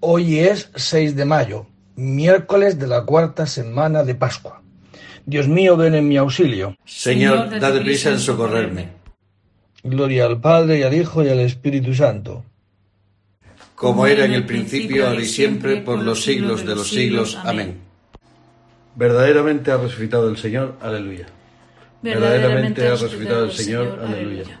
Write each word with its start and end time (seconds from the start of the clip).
Hoy 0.00 0.38
es 0.38 0.70
6 0.76 1.16
de 1.16 1.24
mayo, 1.24 1.66
miércoles 1.96 2.78
de 2.78 2.86
la 2.86 3.04
cuarta 3.04 3.46
semana 3.46 4.04
de 4.04 4.14
Pascua. 4.14 4.62
Dios 5.26 5.48
mío, 5.48 5.76
ven 5.76 5.96
en 5.96 6.06
mi 6.06 6.16
auxilio. 6.16 6.76
Señor, 6.84 7.58
dad 7.58 7.82
prisa 7.82 8.10
en 8.10 8.20
socorrerme. 8.20 8.90
Gloria 9.82 10.26
al 10.26 10.40
Padre 10.40 10.78
y 10.78 10.82
al 10.84 10.94
Hijo 10.94 11.24
y 11.24 11.28
al 11.28 11.40
Espíritu 11.40 11.94
Santo. 11.94 12.44
Como 13.74 14.06
era 14.06 14.24
en 14.24 14.34
el 14.34 14.46
principio, 14.46 15.08
ahora 15.08 15.20
y 15.20 15.26
siempre, 15.26 15.78
por 15.78 16.00
los 16.00 16.22
siglos 16.22 16.64
de 16.64 16.76
los 16.76 16.88
siglos. 16.88 17.36
Amén. 17.42 17.78
Verdaderamente 18.94 19.72
ha 19.72 19.78
resucitado 19.78 20.28
el 20.28 20.36
Señor. 20.36 20.76
Aleluya. 20.80 21.26
Verdaderamente 22.02 22.86
ha 22.86 22.92
resucitado 22.92 23.46
el 23.46 23.52
Señor. 23.52 24.00
Aleluya. 24.00 24.60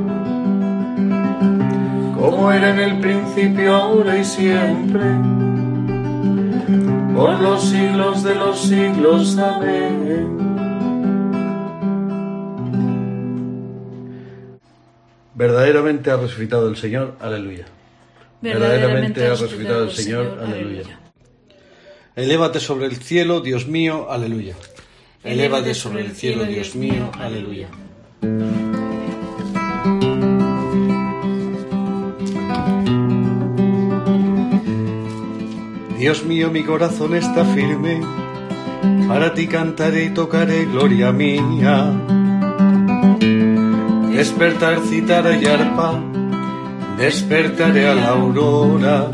como 2.21 2.51
era 2.51 2.69
en 2.69 2.79
el 2.79 2.99
principio, 2.99 3.75
ahora 3.75 4.19
y 4.19 4.23
siempre, 4.23 5.01
por 7.15 7.39
los 7.41 7.63
siglos 7.63 8.23
de 8.23 8.35
los 8.35 8.61
siglos. 8.61 9.37
Amén. 9.39 10.37
Verdaderamente 15.33 16.11
ha 16.11 16.17
resucitado 16.17 16.69
el 16.69 16.77
Señor, 16.77 17.15
aleluya. 17.19 17.65
Verdaderamente 18.41 19.25
ha 19.25 19.31
resucitado 19.31 19.85
el 19.85 19.91
Señor, 19.91 20.39
aleluya. 20.43 20.99
Elévate 22.15 22.59
sobre 22.59 22.85
el 22.85 22.97
cielo, 22.97 23.41
Dios 23.41 23.67
mío, 23.67 24.11
aleluya. 24.11 24.55
Elévate 25.23 25.73
sobre 25.73 26.01
el 26.01 26.11
cielo, 26.11 26.45
Dios 26.45 26.75
mío, 26.75 27.09
aleluya. 27.17 27.69
Dios 36.01 36.25
mío, 36.25 36.49
mi 36.49 36.63
corazón 36.63 37.15
está 37.15 37.45
firme, 37.45 38.01
para 39.07 39.35
ti 39.35 39.45
cantaré 39.45 40.05
y 40.05 40.09
tocaré 40.09 40.65
gloria 40.65 41.11
mía. 41.11 41.93
Despertar, 44.09 44.79
citar 44.79 45.25
y 45.39 45.45
arpa, 45.45 46.01
despertaré 46.97 47.87
a 47.87 47.93
la 47.93 48.07
aurora. 48.07 49.11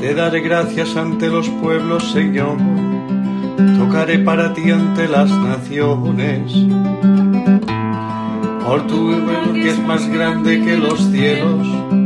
Te 0.00 0.14
daré 0.14 0.40
gracias 0.40 0.96
ante 0.96 1.28
los 1.28 1.46
pueblos, 1.60 2.10
Señor, 2.10 2.56
tocaré 3.78 4.18
para 4.18 4.54
ti 4.54 4.70
ante 4.70 5.08
las 5.08 5.30
naciones. 5.30 6.54
Por 8.64 8.86
tu 8.86 9.10
que 9.52 9.68
es 9.68 9.78
más 9.80 10.08
grande 10.08 10.62
que 10.62 10.78
los 10.78 10.98
cielos 11.10 12.01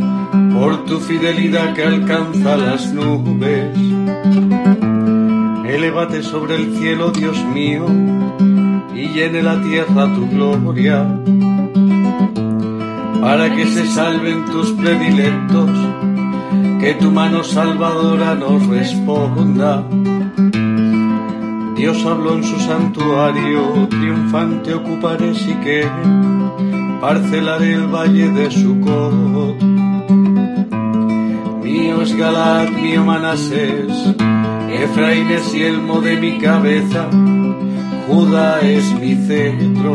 por 0.58 0.84
tu 0.86 0.98
fidelidad 1.00 1.74
que 1.74 1.82
alcanza 1.82 2.56
las 2.56 2.92
nubes. 2.92 3.76
Elévate 5.66 6.22
sobre 6.22 6.56
el 6.56 6.76
cielo, 6.76 7.10
Dios 7.10 7.44
mío, 7.44 7.84
y 8.94 9.08
llene 9.08 9.42
la 9.42 9.60
tierra 9.60 10.12
tu 10.14 10.28
gloria, 10.28 11.06
para 13.20 13.54
que 13.54 13.66
se 13.66 13.86
salven 13.86 14.46
tus 14.46 14.70
predilectos, 14.72 15.70
que 16.80 16.94
tu 16.94 17.10
mano 17.10 17.42
salvadora 17.44 18.34
nos 18.34 18.66
responda. 18.66 19.84
Dios 21.76 22.06
habló 22.06 22.34
en 22.36 22.44
su 22.44 22.58
santuario, 22.60 23.86
triunfante 23.90 24.72
ocuparé 24.72 25.32
que 25.62 25.86
parcelaré 27.00 27.74
el 27.74 27.86
valle 27.88 28.30
de 28.30 28.50
Sucot 28.50 29.65
mío 31.76 32.02
es 32.02 32.16
Galat, 32.16 32.70
mío 32.70 33.04
Manasés, 33.04 33.92
Efraín 34.70 35.30
es 35.30 35.52
yelmo 35.52 36.00
de 36.00 36.16
mi 36.16 36.38
cabeza, 36.38 37.08
Judá 38.06 38.60
es 38.60 38.84
mi 39.00 39.14
cetro. 39.26 39.94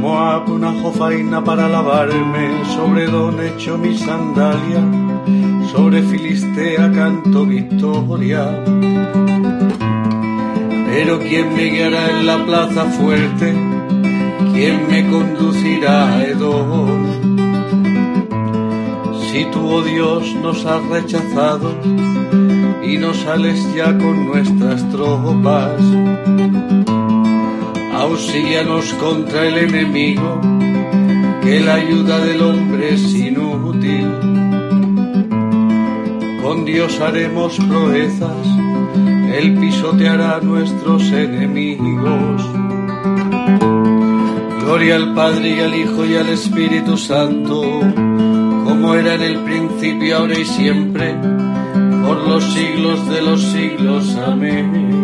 Moab 0.00 0.50
una 0.50 0.72
jofaina 0.80 1.42
para 1.42 1.68
lavarme, 1.68 2.64
sobre 2.76 3.06
don 3.06 3.40
hecho 3.40 3.78
mi 3.78 3.96
sandalia, 3.96 4.82
sobre 5.72 6.02
Filistea 6.02 6.92
canto 6.92 7.44
victoria. 7.46 8.44
Pero 10.90 11.18
¿quién 11.18 11.54
me 11.54 11.64
guiará 11.70 12.10
en 12.10 12.26
la 12.26 12.44
plaza 12.44 12.84
fuerte? 12.84 13.52
¿Quién 14.52 14.86
me 14.88 15.10
conducirá 15.10 16.16
a 16.16 16.24
Edom? 16.24 17.33
Si 19.34 19.44
tú, 19.46 19.68
oh 19.68 19.82
Dios, 19.82 20.32
nos 20.44 20.64
has 20.64 20.80
rechazado 20.86 21.74
y 22.84 22.96
no 22.98 23.12
sales 23.12 23.58
ya 23.74 23.86
con 23.86 24.26
nuestras 24.26 24.88
tropas, 24.90 25.80
auxílianos 27.94 28.92
contra 28.92 29.48
el 29.48 29.58
enemigo, 29.58 30.40
que 31.42 31.58
la 31.58 31.74
ayuda 31.74 32.24
del 32.24 32.42
hombre 32.42 32.94
es 32.94 33.12
inútil. 33.12 34.08
Con 36.40 36.64
Dios 36.64 37.00
haremos 37.00 37.56
proezas, 37.56 38.46
Él 39.36 39.58
pisoteará 39.58 40.38
nuestros 40.42 41.02
enemigos. 41.10 42.40
Gloria 44.60 44.94
al 44.94 45.12
Padre 45.12 45.56
y 45.56 45.60
al 45.60 45.74
Hijo 45.74 46.06
y 46.06 46.14
al 46.14 46.28
Espíritu 46.28 46.96
Santo 46.96 47.80
como 48.64 48.94
era 48.94 49.14
en 49.14 49.22
el 49.22 49.44
principio, 49.44 50.16
ahora 50.16 50.38
y 50.38 50.44
siempre, 50.44 51.14
por 52.04 52.28
los 52.28 52.42
siglos 52.44 53.08
de 53.10 53.22
los 53.22 53.42
siglos. 53.42 54.16
Amén. 54.16 54.94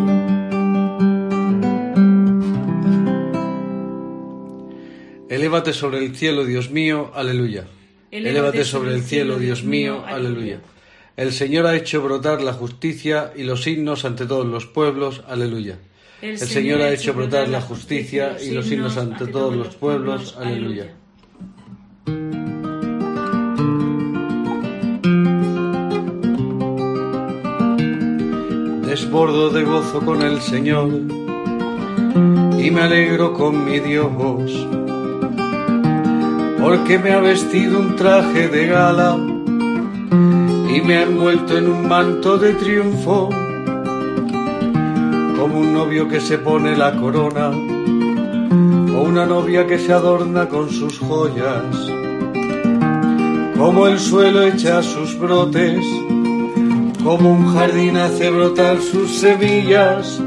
Elévate 5.29 5.73
sobre 5.73 5.99
el 5.99 6.17
cielo, 6.17 6.45
Dios 6.45 6.71
mío, 6.71 7.13
aleluya. 7.15 7.67
Elévate 8.11 8.65
sobre 8.65 8.95
el 8.95 9.03
cielo, 9.03 9.39
Dios 9.39 9.63
mío, 9.63 10.05
aleluya. 10.07 10.61
El 11.17 11.33
Señor 11.33 11.67
ha 11.67 11.77
hecho 11.77 12.03
brotar 12.03 12.43
la 12.43 12.53
justicia 12.53 13.33
y 13.37 13.45
los 13.45 13.63
signos 13.63 14.05
ante 14.05 14.27
todos 14.27 14.47
los 14.47 14.67
pueblos, 14.67 15.23
aleluya. 15.29 15.77
El 16.23 16.39
Señor 16.39 16.83
ha 16.83 16.93
hecho 16.93 17.15
brotar 17.15 17.49
la 17.49 17.61
justicia 17.61 18.37
y 18.43 18.51
los 18.51 18.67
signos 18.67 18.97
ante 18.97 19.27
todos 19.27 19.55
los 19.55 19.77
pueblos, 19.77 20.37
aleluya. 20.39 20.95
Desbordo 29.11 29.51
de 29.51 29.65
gozo 29.65 30.01
con 30.03 30.23
el 30.23 30.41
Señor 30.41 30.89
y 32.57 32.71
me 32.71 32.81
alegro 32.81 33.35
con 33.35 33.65
mi 33.65 33.81
Dios, 33.81 34.69
porque 36.63 36.97
me 36.97 37.11
ha 37.11 37.19
vestido 37.19 37.81
un 37.81 37.97
traje 37.97 38.47
de 38.47 38.69
gala 38.69 39.17
y 39.17 40.81
me 40.81 40.99
ha 40.99 41.03
envuelto 41.03 41.59
en 41.59 41.69
un 41.69 41.89
manto 41.89 42.39
de 42.39 42.53
triunfo, 42.53 43.31
como 45.37 45.59
un 45.59 45.73
novio 45.75 46.09
que 46.09 46.21
se 46.21 46.39
pone 46.39 46.77
la 46.77 46.95
corona 46.95 47.49
o 47.49 49.03
una 49.03 49.27
novia 49.27 49.67
que 49.67 49.81
se 49.81 49.93
adorna 49.93 50.49
con 50.49 50.71
sus 50.71 51.01
joyas, 51.01 51.65
como 53.59 53.89
el 53.89 53.99
suelo 53.99 54.45
echa 54.45 54.85
sus 54.85 55.19
brotes, 55.19 55.85
como 57.03 57.33
un 57.33 57.55
jardín 57.55 57.97
hace 57.97 58.31
brotar 58.31 58.81
sus 58.81 59.11
semillas, 59.11 60.21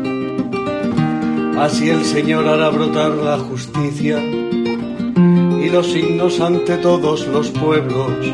así 1.60 1.90
el 1.90 2.04
Señor 2.04 2.48
hará 2.48 2.70
brotar 2.70 3.12
la 3.12 3.38
justicia 3.38 4.20
y 4.20 5.70
los 5.70 5.92
signos 5.92 6.40
ante 6.40 6.78
todos 6.78 7.28
los 7.28 7.50
pueblos 7.52 8.34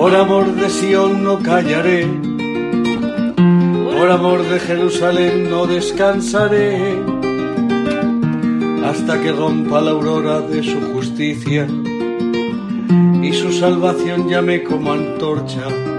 por 0.00 0.16
amor 0.16 0.54
de 0.54 0.70
Sión 0.70 1.24
no 1.24 1.38
callaré, 1.40 2.06
por 3.36 4.10
amor 4.10 4.42
de 4.44 4.58
Jerusalén 4.58 5.50
no 5.50 5.66
descansaré, 5.66 6.98
hasta 8.82 9.20
que 9.20 9.30
rompa 9.30 9.82
la 9.82 9.90
aurora 9.90 10.40
de 10.40 10.62
su 10.62 10.80
justicia 10.94 11.68
y 13.22 13.32
su 13.34 13.52
salvación 13.52 14.26
llame 14.26 14.62
como 14.62 14.92
antorcha. 14.92 15.89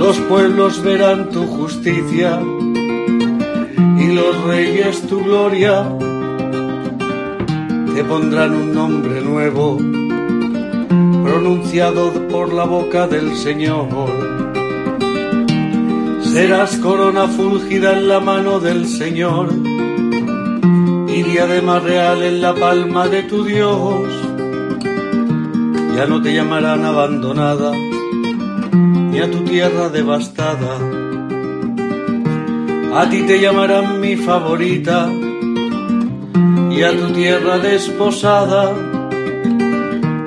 Los 0.00 0.16
pueblos 0.16 0.82
verán 0.82 1.28
tu 1.28 1.46
justicia 1.46 2.40
y 3.98 4.06
los 4.14 4.44
reyes 4.44 5.02
tu 5.02 5.22
gloria, 5.22 5.84
te 7.94 8.02
pondrán 8.04 8.54
un 8.54 8.72
nombre 8.72 9.20
nuevo 9.20 9.76
pronunciado 11.22 12.12
por 12.28 12.50
la 12.54 12.64
boca 12.64 13.08
del 13.08 13.36
Señor. 13.36 13.88
Serás 16.22 16.78
corona 16.78 17.28
fulgida 17.28 17.92
en 17.92 18.08
la 18.08 18.20
mano 18.20 18.58
del 18.58 18.86
Señor 18.86 19.50
y 21.08 21.22
diadema 21.24 21.78
real 21.78 22.22
en 22.22 22.40
la 22.40 22.54
palma 22.54 23.06
de 23.06 23.24
tu 23.24 23.44
Dios. 23.44 24.08
Ya 25.94 26.06
no 26.06 26.22
te 26.22 26.32
llamarán 26.32 26.86
abandonada 26.86 27.72
ni 29.10 29.18
a 29.20 29.30
tu 29.30 29.44
tierra 29.44 29.88
devastada. 29.88 30.78
A 32.94 33.08
ti 33.10 33.22
te 33.22 33.40
llamarán 33.40 34.00
mi 34.00 34.16
favorita 34.16 35.08
y 36.70 36.82
a 36.82 36.90
tu 36.96 37.12
tierra 37.12 37.58
desposada 37.58 38.72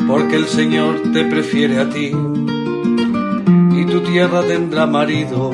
porque 0.08 0.36
el 0.36 0.48
Señor 0.48 1.02
te 1.14 1.26
prefiere 1.26 1.80
a 1.80 1.90
ti 1.90 2.12
y 3.80 3.86
tu 3.86 4.02
tierra 4.02 4.42
tendrá 4.44 4.86
marido. 4.86 5.52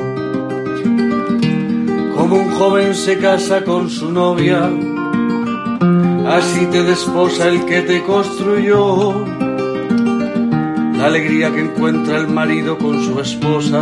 Como 2.16 2.36
un 2.36 2.50
joven 2.50 2.94
se 2.94 3.18
casa 3.18 3.64
con 3.64 3.88
su 3.88 4.10
novia, 4.10 4.70
así 6.28 6.66
te 6.66 6.82
desposa 6.82 7.48
el 7.48 7.64
que 7.64 7.80
te 7.82 8.02
construyó. 8.02 9.39
La 11.00 11.06
alegría 11.06 11.50
que 11.52 11.60
encuentra 11.60 12.18
el 12.18 12.28
marido 12.28 12.78
con 12.78 13.02
su 13.02 13.18
esposa, 13.20 13.80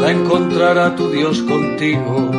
la 0.00 0.10
encontrará 0.10 0.96
tu 0.96 1.10
Dios 1.10 1.42
contigo. 1.42 2.30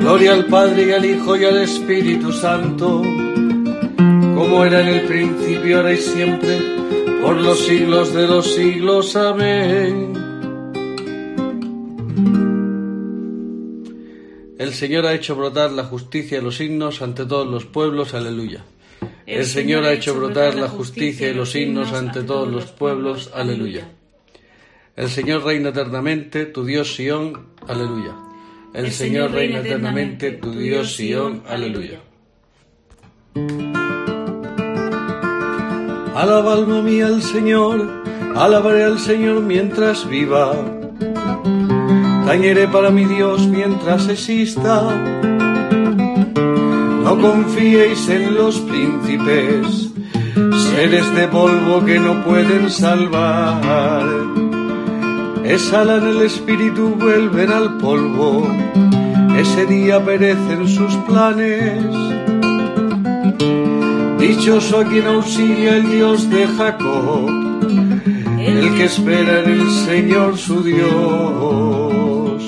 Gloria 0.00 0.34
al 0.34 0.46
Padre 0.46 0.88
y 0.88 0.92
al 0.92 1.04
Hijo 1.04 1.36
y 1.36 1.44
al 1.44 1.58
Espíritu 1.62 2.32
Santo 2.32 3.02
como 4.40 4.64
era 4.64 4.80
en 4.80 4.88
el 4.88 5.06
principio, 5.06 5.76
ahora 5.76 5.92
y 5.92 5.98
siempre, 5.98 6.58
por 7.20 7.36
los 7.36 7.58
siglos 7.58 8.14
de 8.14 8.26
los 8.26 8.54
siglos. 8.54 9.14
Amén. 9.14 10.14
El 14.58 14.72
Señor 14.72 15.04
ha 15.04 15.12
hecho 15.12 15.36
brotar 15.36 15.72
la 15.72 15.84
justicia 15.84 16.38
y 16.38 16.40
los 16.40 16.56
signos 16.56 17.02
ante 17.02 17.26
todos 17.26 17.46
los 17.46 17.66
pueblos. 17.66 18.14
Aleluya. 18.14 18.64
El 19.30 19.46
Señor 19.46 19.84
ha 19.84 19.92
hecho 19.92 20.16
brotar 20.16 20.56
la 20.56 20.68
justicia 20.68 21.30
y 21.30 21.34
los 21.34 21.52
signos 21.52 21.92
ante 21.92 22.24
todos 22.24 22.48
los 22.48 22.64
pueblos. 22.72 23.30
Aleluya. 23.32 23.86
El 24.96 25.08
Señor 25.08 25.44
reina 25.44 25.68
eternamente, 25.68 26.46
tu 26.46 26.64
Dios 26.64 26.96
Sión. 26.96 27.46
Aleluya. 27.68 28.16
El 28.74 28.90
Señor 28.90 29.30
reina 29.30 29.60
eternamente, 29.60 30.32
tu 30.32 30.50
Dios 30.50 30.96
Sión. 30.96 31.44
Aleluya. 31.46 32.00
Alaba 36.16 36.54
alma 36.54 36.82
mía 36.82 37.06
al 37.06 37.22
Señor, 37.22 37.88
alabaré 38.34 38.82
al 38.82 38.98
Señor 38.98 39.42
mientras 39.42 40.08
viva. 40.10 40.56
Tañeré 42.26 42.66
para 42.66 42.90
mi 42.90 43.04
Dios 43.04 43.46
mientras 43.46 44.08
exista. 44.08 45.29
No 47.10 47.18
confiéis 47.18 48.08
en 48.08 48.36
los 48.36 48.60
príncipes, 48.60 49.90
seres 50.70 51.12
de 51.16 51.26
polvo 51.26 51.84
que 51.84 51.98
no 51.98 52.22
pueden 52.22 52.70
salvar. 52.70 54.06
Exhalan 55.42 56.06
el 56.06 56.22
espíritu, 56.22 56.94
vuelven 56.96 57.50
al 57.50 57.78
polvo, 57.78 58.46
ese 59.36 59.66
día 59.66 60.04
perecen 60.04 60.68
sus 60.68 60.94
planes. 61.08 61.82
Dichoso 64.20 64.78
a 64.78 64.84
quien 64.84 65.08
auxilia 65.08 65.78
el 65.78 65.90
Dios 65.90 66.30
de 66.30 66.46
Jacob, 66.46 67.28
el 68.38 68.72
que 68.76 68.84
espera 68.84 69.42
en 69.42 69.50
el 69.50 69.68
Señor 69.68 70.38
su 70.38 70.62
Dios, 70.62 72.40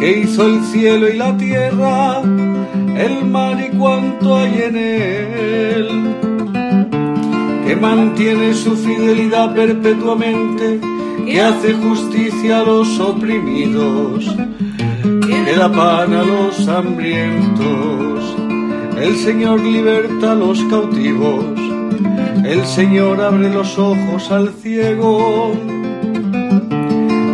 que 0.00 0.22
hizo 0.22 0.44
el 0.48 0.60
cielo 0.72 1.08
y 1.08 1.16
la 1.16 1.36
tierra, 1.36 2.20
el 2.96 3.24
mar 3.24 3.58
y 3.60 3.76
cuanto 3.76 4.36
hay 4.36 4.62
en 4.62 4.76
él, 4.76 5.88
que 7.66 7.76
mantiene 7.76 8.54
su 8.54 8.76
fidelidad 8.76 9.54
perpetuamente, 9.54 10.80
que 11.24 11.40
hace 11.40 11.74
justicia 11.74 12.60
a 12.60 12.64
los 12.64 13.00
oprimidos, 13.00 14.24
que 15.26 15.56
da 15.56 15.70
pan 15.70 16.12
a 16.14 16.22
los 16.22 16.68
hambrientos. 16.68 18.36
El 19.00 19.16
Señor 19.16 19.60
liberta 19.60 20.32
a 20.32 20.34
los 20.34 20.62
cautivos, 20.64 21.44
el 22.44 22.64
Señor 22.66 23.20
abre 23.20 23.48
los 23.50 23.78
ojos 23.78 24.30
al 24.30 24.50
ciego, 24.50 25.52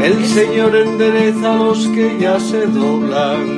el 0.02 0.24
Señor 0.24 0.76
endereza 0.76 1.54
a 1.54 1.56
los 1.56 1.86
que 1.88 2.16
ya 2.20 2.38
se 2.40 2.66
doblan, 2.66 3.57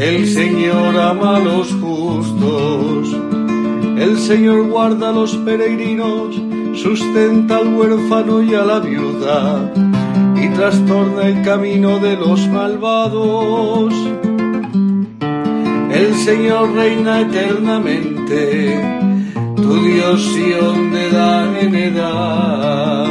el 0.00 0.26
Señor 0.26 0.96
ama 0.98 1.36
a 1.36 1.40
los 1.40 1.72
justos, 1.74 3.16
el 3.98 4.18
Señor 4.18 4.68
guarda 4.68 5.10
a 5.10 5.12
los 5.12 5.36
peregrinos, 5.36 6.34
sustenta 6.74 7.58
al 7.58 7.74
huérfano 7.74 8.42
y 8.42 8.54
a 8.54 8.64
la 8.64 8.80
viuda, 8.80 9.72
y 10.36 10.48
trastorna 10.48 11.26
el 11.26 11.42
camino 11.42 11.98
de 11.98 12.16
los 12.16 12.48
malvados 12.48 13.92
el 15.92 16.14
Señor 16.14 16.72
reina 16.74 17.20
eternamente, 17.20 18.78
tu 19.56 19.74
Dios 19.82 20.20
Sion 20.32 20.92
de 20.92 21.08
edad 21.08 21.62
en 21.62 21.74
edad. 21.74 23.06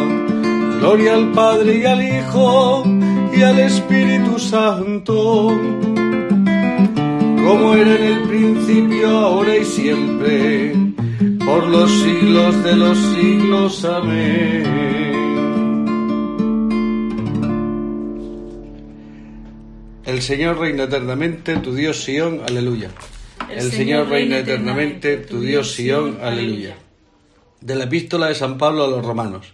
Gloria 0.80 1.14
al 1.16 1.32
Padre 1.34 1.80
y 1.80 1.86
al 1.86 2.02
Hijo 2.02 2.84
y 3.36 3.42
al 3.42 3.60
Espíritu 3.60 4.40
Santo, 4.40 5.52
como 7.46 7.76
era 7.76 7.96
en 7.96 8.04
el 8.04 8.28
principio, 8.28 9.10
ahora 9.10 9.58
y 9.58 9.66
siempre, 9.66 10.74
por 11.46 11.68
los 11.68 11.92
siglos 11.92 12.64
de 12.64 12.76
los 12.76 12.98
siglos. 12.98 13.86
Amén. 13.86 14.80
El 20.06 20.24
Señor 20.24 20.58
reina 20.58 20.84
eternamente, 20.84 21.58
tu 21.58 21.74
Dios 21.74 22.04
Sión, 22.04 22.42
aleluya. 22.46 22.90
El, 23.50 23.72
Señor 23.72 24.10
reina 24.10 24.40
eternamente, 24.40 25.18
tu 25.18 25.40
Dios 25.40 25.74
Sión, 25.74 26.18
aleluya. 26.22 26.76
De 27.62 27.76
la 27.76 27.84
epístola 27.84 28.28
de 28.28 28.36
San 28.36 28.58
Pablo 28.58 28.84
a 28.84 28.88
los 28.88 29.06
romanos. 29.06 29.54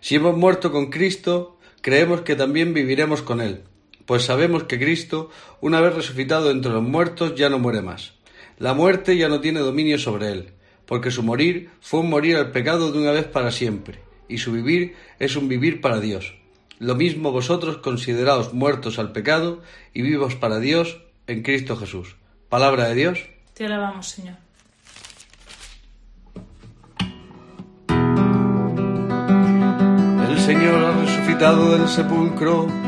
Si 0.00 0.14
hemos 0.14 0.36
muerto 0.36 0.70
con 0.70 0.90
Cristo, 0.90 1.58
creemos 1.80 2.20
que 2.20 2.36
también 2.36 2.74
viviremos 2.74 3.22
con 3.22 3.40
Él, 3.40 3.62
pues 4.08 4.24
sabemos 4.24 4.64
que 4.64 4.78
Cristo, 4.78 5.28
una 5.60 5.82
vez 5.82 5.94
resucitado 5.94 6.50
entre 6.50 6.72
los 6.72 6.82
muertos, 6.82 7.34
ya 7.34 7.50
no 7.50 7.58
muere 7.58 7.82
más. 7.82 8.14
La 8.56 8.72
muerte 8.72 9.18
ya 9.18 9.28
no 9.28 9.42
tiene 9.42 9.60
dominio 9.60 9.98
sobre 9.98 10.32
Él, 10.32 10.52
porque 10.86 11.10
su 11.10 11.22
morir 11.22 11.68
fue 11.82 12.00
un 12.00 12.08
morir 12.08 12.36
al 12.36 12.50
pecado 12.50 12.90
de 12.90 12.98
una 13.00 13.10
vez 13.10 13.26
para 13.26 13.50
siempre, 13.50 14.00
y 14.26 14.38
su 14.38 14.50
vivir 14.50 14.96
es 15.18 15.36
un 15.36 15.46
vivir 15.46 15.82
para 15.82 16.00
Dios. 16.00 16.38
Lo 16.78 16.94
mismo 16.94 17.32
vosotros 17.32 17.76
consideraos 17.76 18.54
muertos 18.54 18.98
al 18.98 19.12
pecado 19.12 19.60
y 19.92 20.00
vivos 20.00 20.36
para 20.36 20.58
Dios 20.58 21.02
en 21.26 21.42
Cristo 21.42 21.76
Jesús. 21.76 22.16
Palabra 22.48 22.88
de 22.88 22.94
Dios. 22.94 23.18
Te 23.52 23.66
alabamos, 23.66 24.08
Señor. 24.08 24.36
El 30.30 30.40
Señor 30.40 30.82
ha 30.82 30.98
resucitado 30.98 31.76
del 31.76 31.86
sepulcro. 31.86 32.87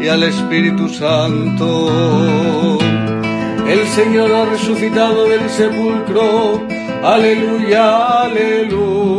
y 0.00 0.08
al 0.08 0.22
Espíritu 0.22 0.88
Santo. 0.88 2.78
El 3.66 3.86
Señor 3.88 4.32
ha 4.32 4.44
resucitado 4.46 5.28
del 5.28 5.48
sepulcro. 5.48 6.66
Aleluya, 7.02 8.22
aleluya. 8.22 9.14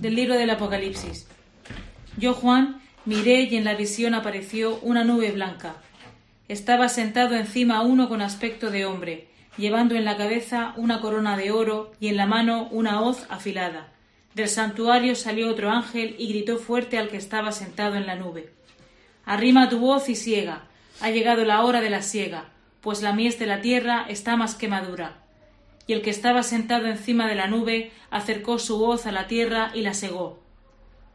Del 0.00 0.14
libro 0.14 0.36
del 0.36 0.50
Apocalipsis. 0.50 1.26
Yo, 2.16 2.34
Juan, 2.34 2.80
miré 3.04 3.42
y 3.42 3.56
en 3.56 3.64
la 3.64 3.74
visión 3.74 4.14
apareció 4.14 4.78
una 4.82 5.04
nube 5.04 5.30
blanca. 5.32 5.76
Estaba 6.48 6.88
sentado 6.88 7.36
encima 7.36 7.82
uno 7.82 8.08
con 8.08 8.22
aspecto 8.22 8.70
de 8.70 8.84
hombre, 8.84 9.29
llevando 9.56 9.94
en 9.94 10.04
la 10.04 10.16
cabeza 10.16 10.74
una 10.76 11.00
corona 11.00 11.36
de 11.36 11.50
oro 11.50 11.92
y 12.00 12.08
en 12.08 12.16
la 12.16 12.26
mano 12.26 12.68
una 12.70 13.02
hoz 13.02 13.26
afilada. 13.28 13.92
Del 14.34 14.48
santuario 14.48 15.16
salió 15.16 15.50
otro 15.50 15.70
ángel 15.70 16.14
y 16.18 16.28
gritó 16.28 16.58
fuerte 16.58 16.98
al 16.98 17.08
que 17.08 17.16
estaba 17.16 17.52
sentado 17.52 17.96
en 17.96 18.06
la 18.06 18.14
nube. 18.14 18.52
Arrima 19.24 19.68
tu 19.68 19.78
voz 19.78 20.08
y 20.08 20.14
siega. 20.14 20.62
Ha 21.00 21.10
llegado 21.10 21.44
la 21.44 21.64
hora 21.64 21.80
de 21.80 21.90
la 21.90 22.02
siega, 22.02 22.50
pues 22.80 23.02
la 23.02 23.12
mies 23.12 23.38
de 23.38 23.46
la 23.46 23.60
tierra 23.60 24.06
está 24.08 24.36
más 24.36 24.54
que 24.54 24.68
madura. 24.68 25.22
Y 25.86 25.92
el 25.92 26.02
que 26.02 26.10
estaba 26.10 26.42
sentado 26.42 26.86
encima 26.86 27.26
de 27.26 27.34
la 27.34 27.48
nube 27.48 27.90
acercó 28.10 28.58
su 28.58 28.82
hoz 28.84 29.06
a 29.06 29.12
la 29.12 29.26
tierra 29.26 29.72
y 29.74 29.82
la 29.82 29.94
segó. 29.94 30.40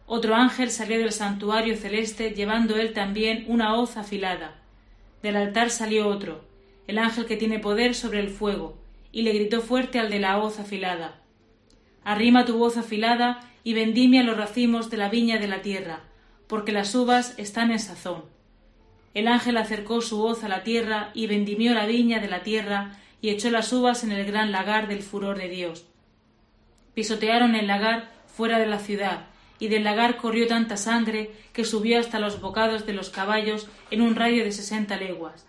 Otro 0.07 0.35
ángel 0.35 0.69
salió 0.69 0.99
del 0.99 1.11
santuario 1.11 1.77
celeste 1.77 2.31
llevando 2.31 2.75
él 2.75 2.93
también 2.93 3.45
una 3.47 3.75
hoz 3.75 3.97
afilada. 3.97 4.55
Del 5.23 5.37
altar 5.37 5.69
salió 5.69 6.07
otro, 6.07 6.45
el 6.87 6.97
ángel 6.97 7.25
que 7.25 7.37
tiene 7.37 7.59
poder 7.59 7.95
sobre 7.95 8.19
el 8.19 8.29
fuego, 8.29 8.77
y 9.11 9.21
le 9.21 9.33
gritó 9.33 9.61
fuerte 9.61 9.99
al 9.99 10.09
de 10.09 10.19
la 10.19 10.37
hoz 10.37 10.59
afilada 10.59 11.21
Arrima 12.05 12.45
tu 12.45 12.59
voz 12.59 12.77
afilada 12.77 13.39
y 13.63 13.73
vendimia 13.73 14.21
los 14.21 14.37
racimos 14.37 14.91
de 14.91 14.97
la 14.97 15.09
viña 15.09 15.39
de 15.39 15.47
la 15.47 15.63
tierra, 15.63 16.01
porque 16.47 16.71
las 16.71 16.93
uvas 16.93 17.33
están 17.37 17.71
en 17.71 17.79
sazón. 17.79 18.25
El 19.15 19.27
ángel 19.27 19.57
acercó 19.57 20.01
su 20.01 20.23
hoz 20.23 20.43
a 20.43 20.47
la 20.47 20.61
tierra 20.61 21.09
y 21.15 21.25
vendimió 21.25 21.73
la 21.73 21.87
viña 21.87 22.19
de 22.19 22.27
la 22.27 22.43
tierra 22.43 22.91
y 23.21 23.29
echó 23.29 23.49
las 23.49 23.73
uvas 23.73 24.03
en 24.03 24.11
el 24.11 24.23
gran 24.27 24.51
lagar 24.51 24.87
del 24.87 25.01
furor 25.01 25.39
de 25.39 25.49
Dios. 25.49 25.87
Pisotearon 26.93 27.55
el 27.55 27.65
lagar 27.65 28.11
fuera 28.27 28.59
de 28.59 28.67
la 28.67 28.77
ciudad, 28.77 29.25
y 29.57 29.69
del 29.69 29.83
lagar 29.83 30.17
corrió 30.17 30.45
tanta 30.45 30.77
sangre 30.77 31.31
que 31.53 31.65
subió 31.65 31.99
hasta 31.99 32.19
los 32.19 32.39
bocados 32.39 32.85
de 32.85 32.93
los 32.93 33.09
caballos 33.09 33.67
en 33.89 34.01
un 34.01 34.15
radio 34.15 34.43
de 34.43 34.51
sesenta 34.51 34.95
leguas. 34.95 35.47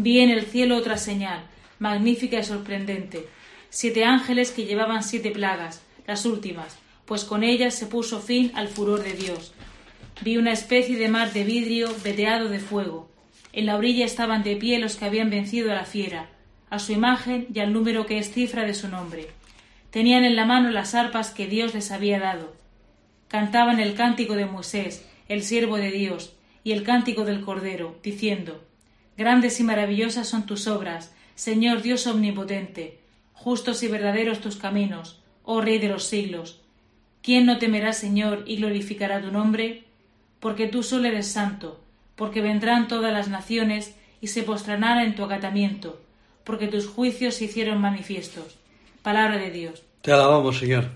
Vi 0.00 0.20
en 0.20 0.30
el 0.30 0.46
cielo 0.46 0.76
otra 0.76 0.96
señal, 0.96 1.42
magnífica 1.80 2.38
y 2.38 2.44
sorprendente, 2.44 3.26
siete 3.68 4.04
ángeles 4.04 4.52
que 4.52 4.64
llevaban 4.64 5.02
siete 5.02 5.32
plagas, 5.32 5.82
las 6.06 6.24
últimas, 6.24 6.78
pues 7.04 7.24
con 7.24 7.42
ellas 7.42 7.74
se 7.74 7.86
puso 7.86 8.20
fin 8.20 8.52
al 8.54 8.68
furor 8.68 9.02
de 9.02 9.14
Dios. 9.14 9.52
Vi 10.20 10.36
una 10.36 10.52
especie 10.52 10.96
de 10.96 11.08
mar 11.08 11.32
de 11.32 11.42
vidrio 11.42 11.92
veteado 12.04 12.48
de 12.48 12.60
fuego. 12.60 13.10
En 13.52 13.66
la 13.66 13.74
orilla 13.74 14.04
estaban 14.04 14.44
de 14.44 14.54
pie 14.54 14.78
los 14.78 14.94
que 14.94 15.04
habían 15.04 15.30
vencido 15.30 15.72
a 15.72 15.74
la 15.74 15.84
fiera, 15.84 16.30
a 16.70 16.78
su 16.78 16.92
imagen 16.92 17.48
y 17.52 17.58
al 17.58 17.72
número 17.72 18.06
que 18.06 18.18
es 18.18 18.30
cifra 18.30 18.62
de 18.62 18.74
su 18.74 18.86
nombre. 18.86 19.26
Tenían 19.90 20.22
en 20.22 20.36
la 20.36 20.46
mano 20.46 20.70
las 20.70 20.94
arpas 20.94 21.32
que 21.32 21.48
Dios 21.48 21.74
les 21.74 21.90
había 21.90 22.20
dado. 22.20 22.54
Cantaban 23.26 23.80
el 23.80 23.94
cántico 23.94 24.34
de 24.34 24.46
Moisés, 24.46 25.04
el 25.26 25.42
siervo 25.42 25.76
de 25.76 25.90
Dios, 25.90 26.36
y 26.62 26.70
el 26.70 26.84
cántico 26.84 27.24
del 27.24 27.40
Cordero, 27.40 27.98
diciendo 28.00 28.67
Grandes 29.18 29.60
y 29.60 29.64
maravillosas 29.64 30.28
son 30.28 30.46
tus 30.46 30.66
obras, 30.66 31.12
Señor 31.34 31.82
Dios 31.82 32.06
omnipotente 32.06 32.98
justos 33.38 33.84
y 33.84 33.88
verdaderos 33.88 34.40
tus 34.40 34.56
caminos, 34.56 35.20
oh 35.44 35.60
Rey 35.60 35.78
de 35.78 35.88
los 35.88 36.04
siglos. 36.04 36.60
¿Quién 37.22 37.46
no 37.46 37.58
temerá, 37.58 37.92
Señor, 37.92 38.42
y 38.46 38.56
glorificará 38.56 39.20
tu 39.20 39.30
nombre? 39.30 39.84
Porque 40.40 40.66
tú 40.66 40.82
solo 40.82 41.06
eres 41.06 41.28
santo, 41.28 41.80
porque 42.16 42.40
vendrán 42.40 42.88
todas 42.88 43.12
las 43.12 43.28
naciones 43.28 43.94
y 44.20 44.28
se 44.28 44.42
postrarán 44.42 44.98
en 44.98 45.14
tu 45.14 45.22
acatamiento, 45.22 46.02
porque 46.42 46.66
tus 46.66 46.88
juicios 46.88 47.36
se 47.36 47.44
hicieron 47.44 47.80
manifiestos. 47.80 48.58
Palabra 49.02 49.38
de 49.38 49.50
Dios. 49.52 49.82
Te 50.02 50.12
alabamos, 50.12 50.58
Señor. 50.58 50.90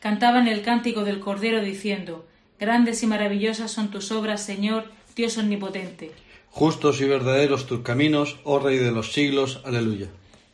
Cantaban 0.00 0.48
el 0.48 0.62
cántico 0.62 1.04
del 1.04 1.20
Cordero 1.20 1.62
diciendo, 1.62 2.26
Grandes 2.60 3.02
y 3.02 3.06
maravillosas 3.06 3.70
son 3.70 3.90
tus 3.90 4.12
obras, 4.12 4.42
Señor, 4.42 4.84
Dios 5.16 5.38
omnipotente. 5.38 6.12
Justos 6.52 7.00
y 7.00 7.06
verdaderos 7.06 7.66
tus 7.66 7.80
caminos, 7.80 8.38
oh 8.44 8.58
Rey 8.58 8.76
de 8.76 8.92
los 8.92 9.12
siglos. 9.12 9.62
Aleluya. 9.64 10.08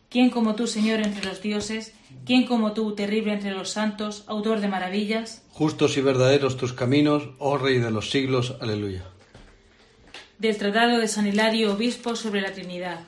¿Quién 0.09 0.31
como 0.31 0.55
tú, 0.55 0.69
Señor, 0.69 1.01
entre 1.01 1.25
los 1.25 1.43
dioses? 1.43 1.93
¿Quién 2.25 2.47
como 2.47 2.73
tú, 2.73 2.95
terrible 2.95 3.33
entre 3.33 3.51
los 3.51 3.71
santos, 3.71 4.23
autor 4.29 4.61
de 4.61 4.69
maravillas? 4.69 5.43
Justos 5.51 5.97
y 5.97 6.01
verdaderos 6.01 6.57
tus 6.57 6.73
caminos, 6.73 7.31
oh 7.39 7.59
Rey 7.59 7.79
de 7.79 7.91
los 7.91 8.11
siglos. 8.11 8.55
Aleluya. 8.61 9.03
Del 10.39 10.57
Tratado 10.57 10.99
de 10.99 11.09
San 11.09 11.27
Hilario, 11.27 11.73
Obispo, 11.73 12.15
sobre 12.15 12.43
la 12.43 12.53
Trinidad. 12.53 13.01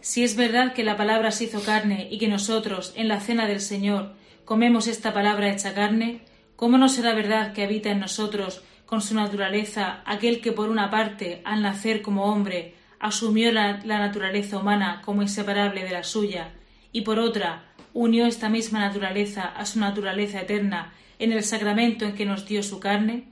Si 0.00 0.22
es 0.22 0.36
verdad 0.36 0.72
que 0.72 0.84
la 0.84 0.96
palabra 0.96 1.32
se 1.32 1.44
hizo 1.44 1.60
carne 1.60 2.06
y 2.08 2.18
que 2.18 2.28
nosotros, 2.28 2.92
en 2.94 3.08
la 3.08 3.20
cena 3.20 3.48
del 3.48 3.60
Señor, 3.60 4.12
comemos 4.44 4.86
esta 4.86 5.12
palabra 5.12 5.52
hecha 5.52 5.74
carne, 5.74 6.22
¿cómo 6.54 6.78
no 6.78 6.88
será 6.88 7.14
verdad 7.14 7.52
que 7.52 7.64
habita 7.64 7.90
en 7.90 7.98
nosotros, 7.98 8.62
con 8.90 9.02
su 9.02 9.14
naturaleza, 9.14 10.02
aquel 10.04 10.40
que 10.40 10.50
por 10.50 10.68
una 10.68 10.90
parte, 10.90 11.42
al 11.44 11.62
nacer 11.62 12.02
como 12.02 12.24
hombre, 12.24 12.74
asumió 12.98 13.52
la, 13.52 13.76
naturaleza 13.84 14.58
humana 14.58 15.00
como 15.04 15.22
inseparable 15.22 15.84
de 15.84 15.92
la 15.92 16.02
suya 16.02 16.50
y 16.90 17.02
por 17.02 17.20
otra 17.20 17.72
unió 17.94 18.26
esta 18.26 18.48
misma 18.48 18.80
naturaleza 18.80 19.42
a 19.42 19.64
su 19.64 19.78
naturaleza 19.78 20.40
eterna 20.40 20.92
en 21.20 21.30
el 21.30 21.44
sacramento 21.44 22.04
en 22.04 22.16
que 22.16 22.26
nos 22.26 22.46
dio 22.46 22.64
su 22.64 22.80
carne? 22.80 23.28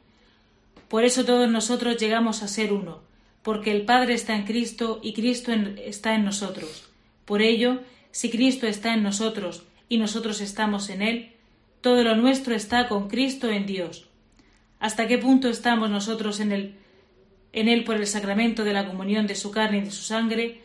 Por 0.86 1.02
eso 1.02 1.24
todos 1.24 1.50
nosotros 1.50 1.96
llegamos 1.96 2.44
a 2.44 2.48
ser 2.48 2.72
uno, 2.72 3.00
porque 3.42 3.72
el 3.72 3.84
Padre 3.84 4.14
está 4.14 4.36
en 4.36 4.44
Cristo 4.44 5.00
y 5.02 5.12
Cristo 5.12 5.50
está 5.50 6.14
en 6.14 6.24
nosotros. 6.24 6.88
Por 7.24 7.42
ello, 7.42 7.80
si 8.12 8.30
Cristo 8.30 8.68
está 8.68 8.94
en 8.94 9.02
nosotros 9.02 9.64
y 9.88 9.98
nosotros 9.98 10.40
estamos 10.40 10.88
en 10.88 11.02
Él, 11.02 11.32
todo 11.80 12.04
lo 12.04 12.14
nuestro 12.14 12.54
está 12.54 12.86
con 12.86 13.08
Cristo 13.08 13.50
en 13.50 13.66
Dios. 13.66 14.07
¿Hasta 14.80 15.08
qué 15.08 15.18
punto 15.18 15.48
estamos 15.48 15.90
nosotros 15.90 16.40
en 16.40 16.52
el 16.52 16.74
en 17.52 17.68
él 17.68 17.84
por 17.84 17.96
el 17.96 18.06
sacramento 18.06 18.64
de 18.64 18.72
la 18.72 18.86
comunión 18.86 19.26
de 19.26 19.34
su 19.34 19.50
carne 19.50 19.78
y 19.78 19.82
de 19.82 19.90
su 19.90 20.02
sangre, 20.02 20.60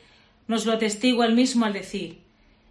nos 0.47 0.65
lo 0.65 0.73
atestigua 0.73 1.25
el 1.25 1.33
mismo 1.33 1.65
al 1.65 1.73
decir, 1.73 2.19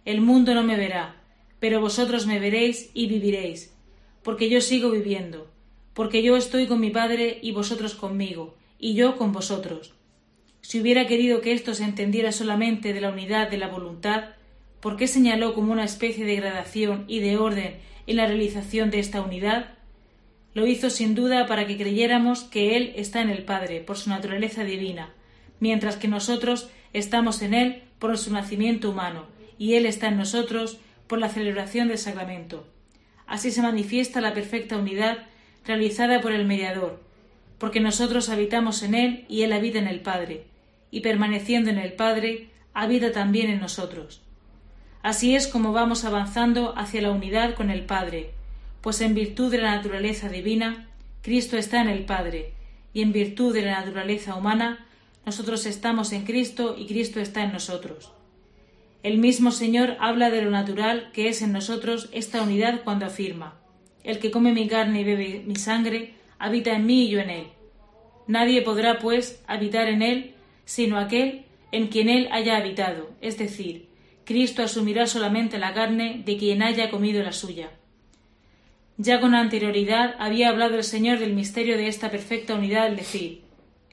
el 0.05 0.21
mundo 0.21 0.53
no 0.53 0.63
me 0.63 0.77
verá, 0.77 1.15
pero 1.59 1.81
vosotros 1.81 2.27
me 2.27 2.39
veréis 2.39 2.89
y 2.93 3.07
viviréis, 3.07 3.73
porque 4.21 4.49
yo 4.49 4.61
sigo 4.61 4.91
viviendo, 4.91 5.51
porque 5.93 6.21
yo 6.21 6.37
estoy 6.37 6.67
con 6.67 6.79
mi 6.79 6.91
Padre 6.91 7.39
y 7.41 7.51
vosotros 7.51 7.95
conmigo, 7.95 8.55
y 8.79 8.93
yo 8.93 9.17
con 9.17 9.31
vosotros. 9.31 9.93
Si 10.61 10.79
hubiera 10.79 11.07
querido 11.07 11.41
que 11.41 11.51
esto 11.51 11.73
se 11.73 11.83
entendiera 11.83 12.31
solamente 12.31 12.93
de 12.93 13.01
la 13.01 13.09
unidad 13.09 13.49
de 13.49 13.57
la 13.57 13.67
voluntad, 13.67 14.35
¿por 14.79 14.97
qué 14.97 15.07
señaló 15.07 15.53
como 15.53 15.71
una 15.71 15.83
especie 15.83 16.25
de 16.25 16.35
gradación 16.35 17.05
y 17.07 17.19
de 17.19 17.37
orden 17.37 17.77
en 18.07 18.15
la 18.15 18.27
realización 18.27 18.91
de 18.91 18.99
esta 18.99 19.21
unidad? 19.21 19.71
Lo 20.53 20.67
hizo 20.67 20.89
sin 20.89 21.15
duda 21.15 21.47
para 21.47 21.65
que 21.65 21.77
creyéramos 21.77 22.43
que 22.43 22.75
Él 22.77 22.93
está 22.95 23.21
en 23.21 23.29
el 23.29 23.43
Padre 23.43 23.81
por 23.81 23.97
su 23.97 24.09
naturaleza 24.09 24.63
divina, 24.63 25.11
mientras 25.59 25.97
que 25.97 26.07
nosotros 26.07 26.69
estamos 26.93 27.41
en 27.41 27.53
Él 27.53 27.83
por 27.99 28.17
su 28.17 28.31
nacimiento 28.31 28.89
humano, 28.91 29.25
y 29.57 29.75
Él 29.75 29.85
está 29.85 30.09
en 30.09 30.17
nosotros 30.17 30.79
por 31.07 31.19
la 31.19 31.29
celebración 31.29 31.87
del 31.87 31.97
sacramento. 31.97 32.67
Así 33.25 33.51
se 33.51 33.61
manifiesta 33.61 34.21
la 34.21 34.33
perfecta 34.33 34.77
unidad 34.77 35.19
realizada 35.65 36.21
por 36.21 36.33
el 36.33 36.45
mediador, 36.45 37.01
porque 37.57 37.79
nosotros 37.79 38.29
habitamos 38.29 38.83
en 38.83 38.93
Él 38.95 39.25
y 39.29 39.43
Él 39.43 39.53
habita 39.53 39.79
en 39.79 39.87
el 39.87 40.01
Padre, 40.01 40.45
y 40.91 40.99
permaneciendo 40.99 41.69
en 41.69 41.79
el 41.79 41.93
Padre, 41.93 42.49
habita 42.73 43.11
también 43.11 43.49
en 43.49 43.59
nosotros. 43.59 44.21
Así 45.01 45.35
es 45.35 45.47
como 45.47 45.73
vamos 45.73 46.05
avanzando 46.05 46.77
hacia 46.77 47.01
la 47.01 47.11
unidad 47.11 47.55
con 47.55 47.69
el 47.69 47.85
Padre, 47.85 48.31
pues 48.83 48.99
en 48.99 49.15
virtud 49.15 49.49
de 49.49 49.59
la 49.59 49.77
naturaleza 49.77 50.27
divina, 50.27 50.89
Cristo 51.21 51.55
está 51.55 51.81
en 51.81 51.87
el 51.87 52.03
Padre, 52.03 52.51
y 52.93 53.01
en 53.01 53.13
virtud 53.13 53.53
de 53.53 53.61
la 53.61 53.79
naturaleza 53.79 54.35
humana, 54.35 54.85
nosotros 55.25 55.65
estamos 55.65 56.11
en 56.11 56.25
Cristo 56.25 56.75
y 56.77 56.85
Cristo 56.85 57.21
está 57.21 57.43
en 57.43 57.53
nosotros. 57.53 58.11
El 59.01 59.19
mismo 59.19 59.51
Señor 59.51 59.95
habla 60.01 60.29
de 60.29 60.41
lo 60.41 60.51
natural 60.51 61.11
que 61.13 61.29
es 61.29 61.41
en 61.41 61.53
nosotros 61.53 62.09
esta 62.11 62.41
unidad 62.41 62.81
cuando 62.83 63.05
afirma, 63.05 63.57
El 64.03 64.19
que 64.19 64.31
come 64.31 64.51
mi 64.51 64.67
carne 64.67 64.99
y 64.99 65.03
bebe 65.05 65.43
mi 65.47 65.55
sangre, 65.55 66.15
habita 66.37 66.73
en 66.73 66.85
mí 66.85 67.03
y 67.03 67.09
yo 67.09 67.21
en 67.21 67.29
él. 67.29 67.47
Nadie 68.27 68.63
podrá, 68.63 68.99
pues, 68.99 69.41
habitar 69.47 69.87
en 69.87 70.01
él, 70.01 70.35
sino 70.65 70.97
aquel 70.97 71.45
en 71.71 71.87
quien 71.87 72.09
él 72.09 72.27
haya 72.33 72.57
habitado, 72.57 73.11
es 73.21 73.37
decir, 73.37 73.87
Cristo 74.25 74.61
asumirá 74.61 75.07
solamente 75.07 75.57
la 75.57 75.73
carne 75.73 76.21
de 76.25 76.35
quien 76.35 76.61
haya 76.61 76.89
comido 76.89 77.23
la 77.23 77.31
suya. 77.31 77.71
Ya 79.03 79.19
con 79.19 79.35
anterioridad 79.35 80.15
había 80.17 80.47
hablado 80.47 80.77
el 80.77 80.83
Señor 80.85 81.19
del 81.19 81.33
misterio 81.33 81.75
de 81.75 81.89
esta 81.89 82.09
perfecta 82.09 82.55
unidad 82.55 82.85
al 82.85 82.95
decir, 82.95 83.41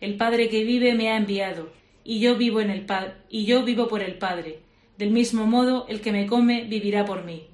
el 0.00 0.16
Padre 0.16 0.48
que 0.48 0.62
vive 0.62 0.94
me 0.94 1.10
ha 1.10 1.16
enviado, 1.16 1.72
y 2.04 2.20
yo 2.20 2.36
vivo 2.36 2.60
en 2.60 2.70
el 2.70 2.86
y 3.28 3.44
yo 3.44 3.64
vivo 3.64 3.88
por 3.88 4.02
el 4.02 4.18
Padre. 4.18 4.60
Del 4.98 5.10
mismo 5.10 5.46
modo, 5.46 5.84
el 5.88 6.00
que 6.00 6.12
me 6.12 6.28
come 6.28 6.62
vivirá 6.62 7.04
por 7.04 7.24
mí. 7.24 7.48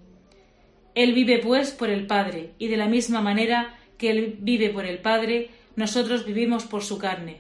Él 0.95 1.15
vive 1.15 1.39
pues 1.39 1.71
por 1.71 1.89
el 1.89 2.07
Padre, 2.07 2.51
y 2.59 2.69
de 2.69 2.77
la 2.77 2.89
misma 2.89 3.23
manera 3.23 3.79
que 3.97 4.11
él 4.11 4.37
vive 4.39 4.69
por 4.69 4.85
el 4.85 4.99
Padre, 4.99 5.49
nosotros 5.77 6.27
vivimos 6.27 6.67
por 6.67 6.85
su 6.85 6.99
carne. 6.99 7.39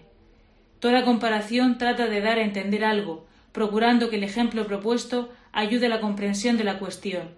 Toda 0.80 1.04
comparación 1.04 1.76
trata 1.76 2.06
de 2.06 2.22
dar 2.22 2.38
a 2.38 2.44
entender 2.44 2.86
algo, 2.86 3.26
procurando 3.52 4.08
que 4.08 4.16
el 4.16 4.24
ejemplo 4.24 4.66
propuesto 4.66 5.30
ayude 5.52 5.86
a 5.86 5.90
la 5.90 6.00
comprensión 6.00 6.56
de 6.56 6.64
la 6.64 6.78
cuestión. 6.78 7.32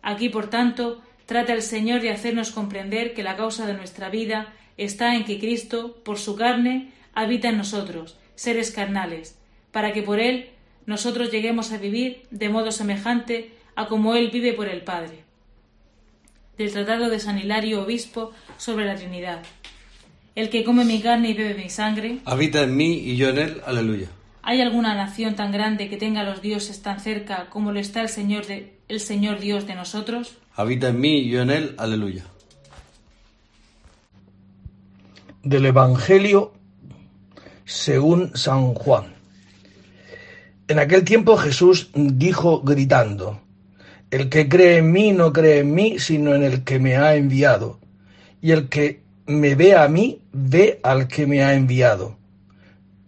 Aquí, 0.00 0.30
por 0.30 0.48
tanto, 0.48 1.02
trata 1.26 1.52
el 1.52 1.62
Señor 1.62 2.00
de 2.00 2.10
hacernos 2.10 2.50
comprender 2.50 3.14
que 3.14 3.22
la 3.22 3.36
causa 3.36 3.66
de 3.66 3.74
nuestra 3.74 4.08
vida 4.08 4.52
está 4.76 5.14
en 5.14 5.24
que 5.24 5.38
Cristo, 5.38 6.02
por 6.04 6.18
su 6.18 6.36
carne, 6.36 6.92
habita 7.14 7.48
en 7.48 7.58
nosotros, 7.58 8.16
seres 8.34 8.70
carnales, 8.70 9.38
para 9.72 9.92
que 9.92 10.02
por 10.02 10.20
Él 10.20 10.50
nosotros 10.86 11.30
lleguemos 11.30 11.72
a 11.72 11.78
vivir 11.78 12.22
de 12.30 12.48
modo 12.48 12.72
semejante 12.72 13.52
a 13.76 13.86
como 13.86 14.14
Él 14.14 14.30
vive 14.30 14.52
por 14.52 14.68
el 14.68 14.82
Padre. 14.82 15.24
Del 16.58 16.72
Tratado 16.72 17.08
de 17.08 17.18
San 17.18 17.38
Hilario 17.38 17.82
Obispo 17.82 18.32
sobre 18.58 18.84
la 18.84 18.94
Trinidad. 18.94 19.42
El 20.34 20.50
que 20.50 20.64
come 20.64 20.84
mi 20.84 21.00
carne 21.00 21.30
y 21.30 21.34
bebe 21.34 21.54
mi 21.54 21.70
sangre. 21.70 22.18
Habita 22.24 22.62
en 22.62 22.76
mí 22.76 22.98
y 22.98 23.16
yo 23.16 23.30
en 23.30 23.38
Él. 23.38 23.60
Aleluya. 23.66 24.08
¿Hay 24.42 24.60
alguna 24.60 24.94
nación 24.94 25.36
tan 25.36 25.52
grande 25.52 25.88
que 25.88 25.96
tenga 25.96 26.20
a 26.20 26.24
los 26.24 26.42
dioses 26.42 26.82
tan 26.82 27.00
cerca 27.00 27.46
como 27.50 27.72
lo 27.72 27.80
está 27.80 28.02
el 28.02 28.08
Señor, 28.08 28.46
de, 28.46 28.74
el 28.88 29.00
Señor 29.00 29.40
Dios 29.40 29.66
de 29.66 29.74
nosotros? 29.74 30.36
Habita 30.56 30.88
en 30.88 31.00
mí 31.00 31.18
y 31.18 31.30
yo 31.30 31.42
en 31.42 31.50
él. 31.50 31.74
Aleluya. 31.78 32.24
Del 35.42 35.66
Evangelio 35.66 36.52
según 37.64 38.36
San 38.36 38.72
Juan. 38.74 39.14
En 40.68 40.78
aquel 40.78 41.04
tiempo 41.04 41.36
Jesús 41.36 41.90
dijo 41.94 42.60
gritando, 42.60 43.40
El 44.12 44.28
que 44.28 44.48
cree 44.48 44.78
en 44.78 44.92
mí 44.92 45.12
no 45.12 45.32
cree 45.32 45.58
en 45.58 45.74
mí, 45.74 45.98
sino 45.98 46.34
en 46.34 46.44
el 46.44 46.62
que 46.62 46.78
me 46.78 46.96
ha 46.96 47.16
enviado. 47.16 47.80
Y 48.40 48.52
el 48.52 48.68
que 48.68 49.02
me 49.26 49.56
ve 49.56 49.74
a 49.74 49.88
mí, 49.88 50.22
ve 50.32 50.78
al 50.84 51.08
que 51.08 51.26
me 51.26 51.42
ha 51.42 51.54
enviado. 51.54 52.16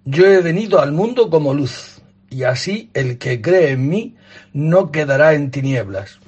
Yo 0.04 0.26
he 0.26 0.42
venido 0.42 0.80
al 0.80 0.92
mundo 0.92 1.30
como 1.30 1.54
luz, 1.54 2.00
y 2.28 2.42
así 2.42 2.90
el 2.92 3.18
que 3.18 3.40
cree 3.40 3.70
en 3.70 3.88
mí 3.88 4.16
no 4.52 4.90
quedará 4.90 5.34
en 5.34 5.50
tinieblas. 5.50 6.18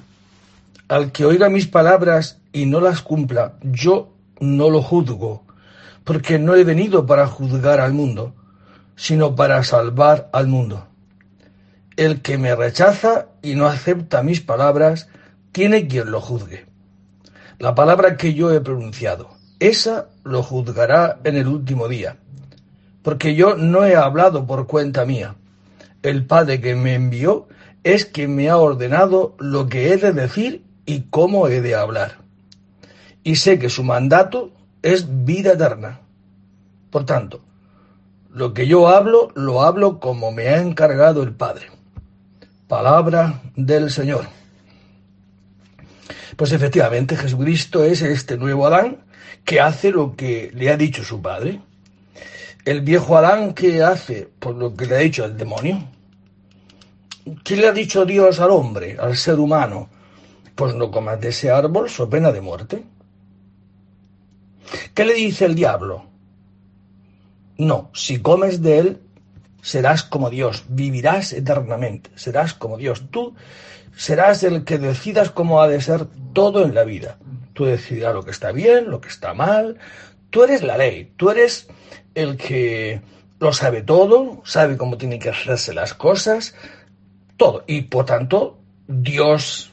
Al 0.89 1.13
que 1.13 1.23
oiga 1.23 1.49
mis 1.49 1.67
palabras 1.67 2.41
y 2.51 2.65
no 2.65 2.81
las 2.81 3.01
cumpla, 3.01 3.53
yo 3.61 4.11
no 4.41 4.69
lo 4.69 4.81
juzgo, 4.81 5.45
porque 6.03 6.37
no 6.37 6.55
he 6.55 6.65
venido 6.65 7.05
para 7.05 7.27
juzgar 7.27 7.79
al 7.79 7.93
mundo, 7.93 8.35
sino 8.97 9.35
para 9.35 9.63
salvar 9.63 10.29
al 10.33 10.47
mundo. 10.47 10.87
El 11.95 12.21
que 12.21 12.37
me 12.37 12.53
rechaza 12.53 13.27
y 13.41 13.55
no 13.55 13.67
acepta 13.67 14.21
mis 14.21 14.41
palabras, 14.41 15.07
tiene 15.53 15.87
quien 15.87 16.11
lo 16.11 16.19
juzgue. 16.19 16.65
La 17.57 17.73
palabra 17.73 18.17
que 18.17 18.33
yo 18.33 18.51
he 18.51 18.59
pronunciado, 18.59 19.29
esa 19.59 20.09
lo 20.25 20.43
juzgará 20.43 21.19
en 21.23 21.37
el 21.37 21.47
último 21.47 21.87
día 21.87 22.17
porque 23.01 23.35
yo 23.35 23.55
no 23.55 23.85
he 23.85 23.95
hablado 23.95 24.45
por 24.45 24.67
cuenta 24.67 25.05
mía. 25.05 25.35
El 26.01 26.25
Padre 26.25 26.61
que 26.61 26.75
me 26.75 26.95
envió 26.95 27.47
es 27.83 28.05
quien 28.05 28.35
me 28.35 28.49
ha 28.49 28.57
ordenado 28.57 29.35
lo 29.39 29.67
que 29.67 29.91
he 29.91 29.97
de 29.97 30.13
decir 30.13 30.63
y 30.89 31.01
cómo 31.09 31.47
he 31.47 31.61
de 31.61 31.75
hablar. 31.75 32.17
Y 33.23 33.35
sé 33.35 33.59
que 33.59 33.69
su 33.69 33.83
mandato 33.83 34.51
es 34.81 35.25
vida 35.25 35.53
eterna. 35.53 35.99
Por 36.89 37.05
tanto, 37.05 37.41
lo 38.31 38.53
que 38.53 38.67
yo 38.67 38.87
hablo, 38.87 39.31
lo 39.35 39.61
hablo 39.61 39.99
como 39.99 40.31
me 40.31 40.47
ha 40.47 40.61
encargado 40.61 41.21
el 41.23 41.33
Padre. 41.33 41.67
Palabra 42.67 43.41
del 43.55 43.91
Señor. 43.91 44.25
Pues 46.35 46.51
efectivamente 46.51 47.15
Jesucristo 47.15 47.83
es 47.83 48.01
este 48.01 48.37
nuevo 48.37 48.65
Adán 48.65 48.97
que 49.45 49.59
hace 49.59 49.91
lo 49.91 50.15
que 50.15 50.51
le 50.53 50.71
ha 50.71 50.77
dicho 50.77 51.03
su 51.03 51.21
Padre 51.21 51.61
el 52.65 52.81
viejo 52.81 53.17
Adán, 53.17 53.53
¿qué 53.53 53.81
hace? 53.81 54.29
Por 54.37 54.55
lo 54.55 54.75
que 54.75 54.85
le 54.85 54.95
ha 54.95 54.99
dicho 54.99 55.25
el 55.25 55.37
demonio. 55.37 55.83
¿Qué 57.43 57.55
le 57.55 57.67
ha 57.67 57.71
dicho 57.71 58.05
Dios 58.05 58.39
al 58.39 58.51
hombre, 58.51 58.97
al 58.99 59.15
ser 59.15 59.39
humano? 59.39 59.89
Pues 60.59 60.75
no 60.75 60.91
comas 60.91 61.21
de 61.21 61.29
ese 61.29 61.51
árbol, 61.51 61.89
so 61.89 62.09
pena 62.09 62.33
de 62.33 62.41
muerte. 62.41 62.83
¿Qué 64.93 65.05
le 65.05 65.13
dice 65.13 65.45
el 65.45 65.55
diablo? 65.55 66.03
No, 67.57 67.89
si 67.93 68.19
comes 68.19 68.61
de 68.61 68.79
él, 68.79 69.01
serás 69.61 70.03
como 70.03 70.29
Dios, 70.29 70.65
vivirás 70.67 71.31
eternamente, 71.31 72.09
serás 72.15 72.53
como 72.53 72.75
Dios. 72.75 73.05
Tú 73.09 73.35
serás 73.95 74.43
el 74.43 74.65
que 74.65 74.77
decidas 74.77 75.29
cómo 75.31 75.61
ha 75.61 75.69
de 75.69 75.79
ser 75.79 76.07
todo 76.33 76.65
en 76.65 76.75
la 76.75 76.83
vida. 76.83 77.17
Tú 77.53 77.63
decidirás 77.63 78.13
lo 78.13 78.25
que 78.25 78.31
está 78.31 78.51
bien, 78.51 78.91
lo 78.91 78.99
que 78.99 79.07
está 79.07 79.33
mal. 79.33 79.77
Tú 80.29 80.43
eres 80.43 80.61
la 80.61 80.75
ley, 80.75 81.13
tú 81.15 81.29
eres 81.29 81.69
el 82.15 82.35
que 82.35 82.99
lo 83.39 83.53
sabe 83.53 83.81
todo, 83.81 84.41
sabe 84.43 84.75
cómo 84.75 84.97
tienen 84.97 85.21
que 85.21 85.29
hacerse 85.29 85.73
las 85.73 85.93
cosas, 85.93 86.53
todo. 87.37 87.63
Y 87.65 87.83
por 87.83 88.05
tanto, 88.05 88.59
Dios 88.89 89.68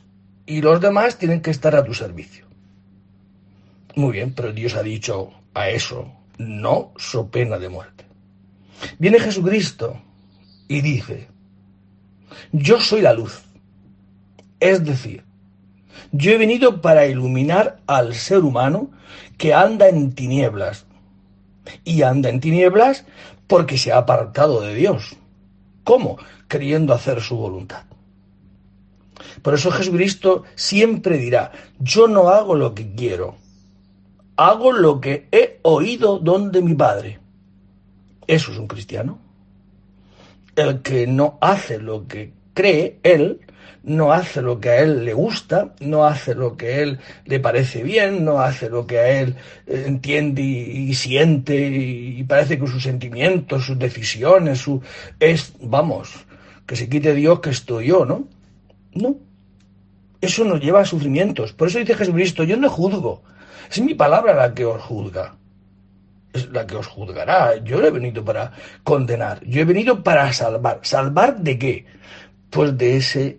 y 0.46 0.62
los 0.62 0.80
demás 0.80 1.18
tienen 1.18 1.42
que 1.42 1.50
estar 1.50 1.74
a 1.74 1.84
tu 1.84 1.94
servicio. 1.94 2.46
Muy 3.94 4.12
bien, 4.12 4.32
pero 4.34 4.52
Dios 4.52 4.74
ha 4.74 4.82
dicho 4.82 5.32
a 5.54 5.70
eso, 5.70 6.12
no 6.38 6.92
so 6.96 7.28
pena 7.28 7.58
de 7.58 7.68
muerte. 7.68 8.04
Viene 8.98 9.18
Jesucristo 9.18 10.00
y 10.68 10.80
dice, 10.80 11.28
yo 12.52 12.80
soy 12.80 13.00
la 13.02 13.12
luz. 13.12 13.42
Es 14.60 14.84
decir, 14.84 15.24
yo 16.12 16.32
he 16.32 16.38
venido 16.38 16.80
para 16.80 17.06
iluminar 17.06 17.80
al 17.86 18.14
ser 18.14 18.38
humano 18.38 18.90
que 19.38 19.54
anda 19.54 19.88
en 19.88 20.12
tinieblas, 20.12 20.86
y 21.84 22.02
anda 22.02 22.28
en 22.28 22.40
tinieblas 22.40 23.04
porque 23.46 23.78
se 23.78 23.92
ha 23.92 23.98
apartado 23.98 24.60
de 24.60 24.74
Dios. 24.74 25.16
¿Cómo? 25.84 26.18
Queriendo 26.48 26.94
hacer 26.94 27.20
su 27.20 27.36
voluntad. 27.36 27.84
Por 29.42 29.54
eso 29.54 29.70
Jesucristo 29.70 30.44
siempre 30.54 31.18
dirá, 31.18 31.52
yo 31.78 32.08
no 32.08 32.28
hago 32.28 32.54
lo 32.54 32.74
que 32.74 32.94
quiero, 32.94 33.36
hago 34.36 34.72
lo 34.72 35.00
que 35.00 35.28
he 35.32 35.58
oído 35.62 36.18
donde 36.18 36.62
mi 36.62 36.74
Padre. 36.74 37.18
Eso 38.26 38.52
es 38.52 38.58
un 38.58 38.66
cristiano. 38.66 39.18
El 40.54 40.82
que 40.82 41.06
no 41.06 41.38
hace 41.40 41.78
lo 41.78 42.06
que 42.06 42.32
cree 42.54 42.98
él, 43.02 43.40
no 43.86 44.12
hace 44.12 44.42
lo 44.42 44.58
que 44.60 44.70
a 44.70 44.80
él 44.80 45.04
le 45.04 45.14
gusta, 45.14 45.74
no 45.80 46.04
hace 46.04 46.34
lo 46.34 46.56
que 46.56 46.66
a 46.66 46.78
él 46.80 46.98
le 47.24 47.38
parece 47.38 47.84
bien, 47.84 48.24
no 48.24 48.40
hace 48.40 48.68
lo 48.68 48.86
que 48.86 48.98
a 48.98 49.08
él 49.20 49.36
eh, 49.66 49.84
entiende 49.86 50.42
y, 50.42 50.92
siente 50.94 51.56
y, 51.56 52.24
parece 52.24 52.58
que 52.58 52.66
sus 52.66 52.82
sentimientos, 52.82 53.64
sus 53.64 53.78
decisiones, 53.78 54.58
su 54.58 54.82
es, 55.20 55.52
vamos, 55.60 56.26
que 56.66 56.74
se 56.74 56.88
quite 56.88 57.14
Dios 57.14 57.38
que 57.38 57.50
estoy 57.50 57.86
yo, 57.86 58.04
¿no? 58.04 58.26
No. 58.96 59.16
Eso 60.20 60.44
nos 60.44 60.60
lleva 60.60 60.80
a 60.80 60.84
sufrimientos. 60.84 61.52
Por 61.52 61.68
eso 61.68 61.78
dice 61.78 61.94
Jesucristo, 61.94 62.42
yo 62.44 62.56
no 62.56 62.68
juzgo. 62.70 63.22
Es 63.70 63.80
mi 63.80 63.94
palabra 63.94 64.34
la 64.34 64.54
que 64.54 64.64
os 64.64 64.82
juzga. 64.82 65.36
Es 66.32 66.48
la 66.50 66.66
que 66.66 66.76
os 66.76 66.86
juzgará. 66.86 67.56
Yo 67.62 67.80
no 67.80 67.86
he 67.86 67.90
venido 67.90 68.24
para 68.24 68.52
condenar. 68.82 69.44
Yo 69.44 69.60
he 69.60 69.64
venido 69.64 70.02
para 70.02 70.32
salvar. 70.32 70.80
¿Salvar 70.82 71.38
de 71.40 71.58
qué? 71.58 71.86
Pues 72.50 72.76
de 72.78 72.96
ese 72.96 73.38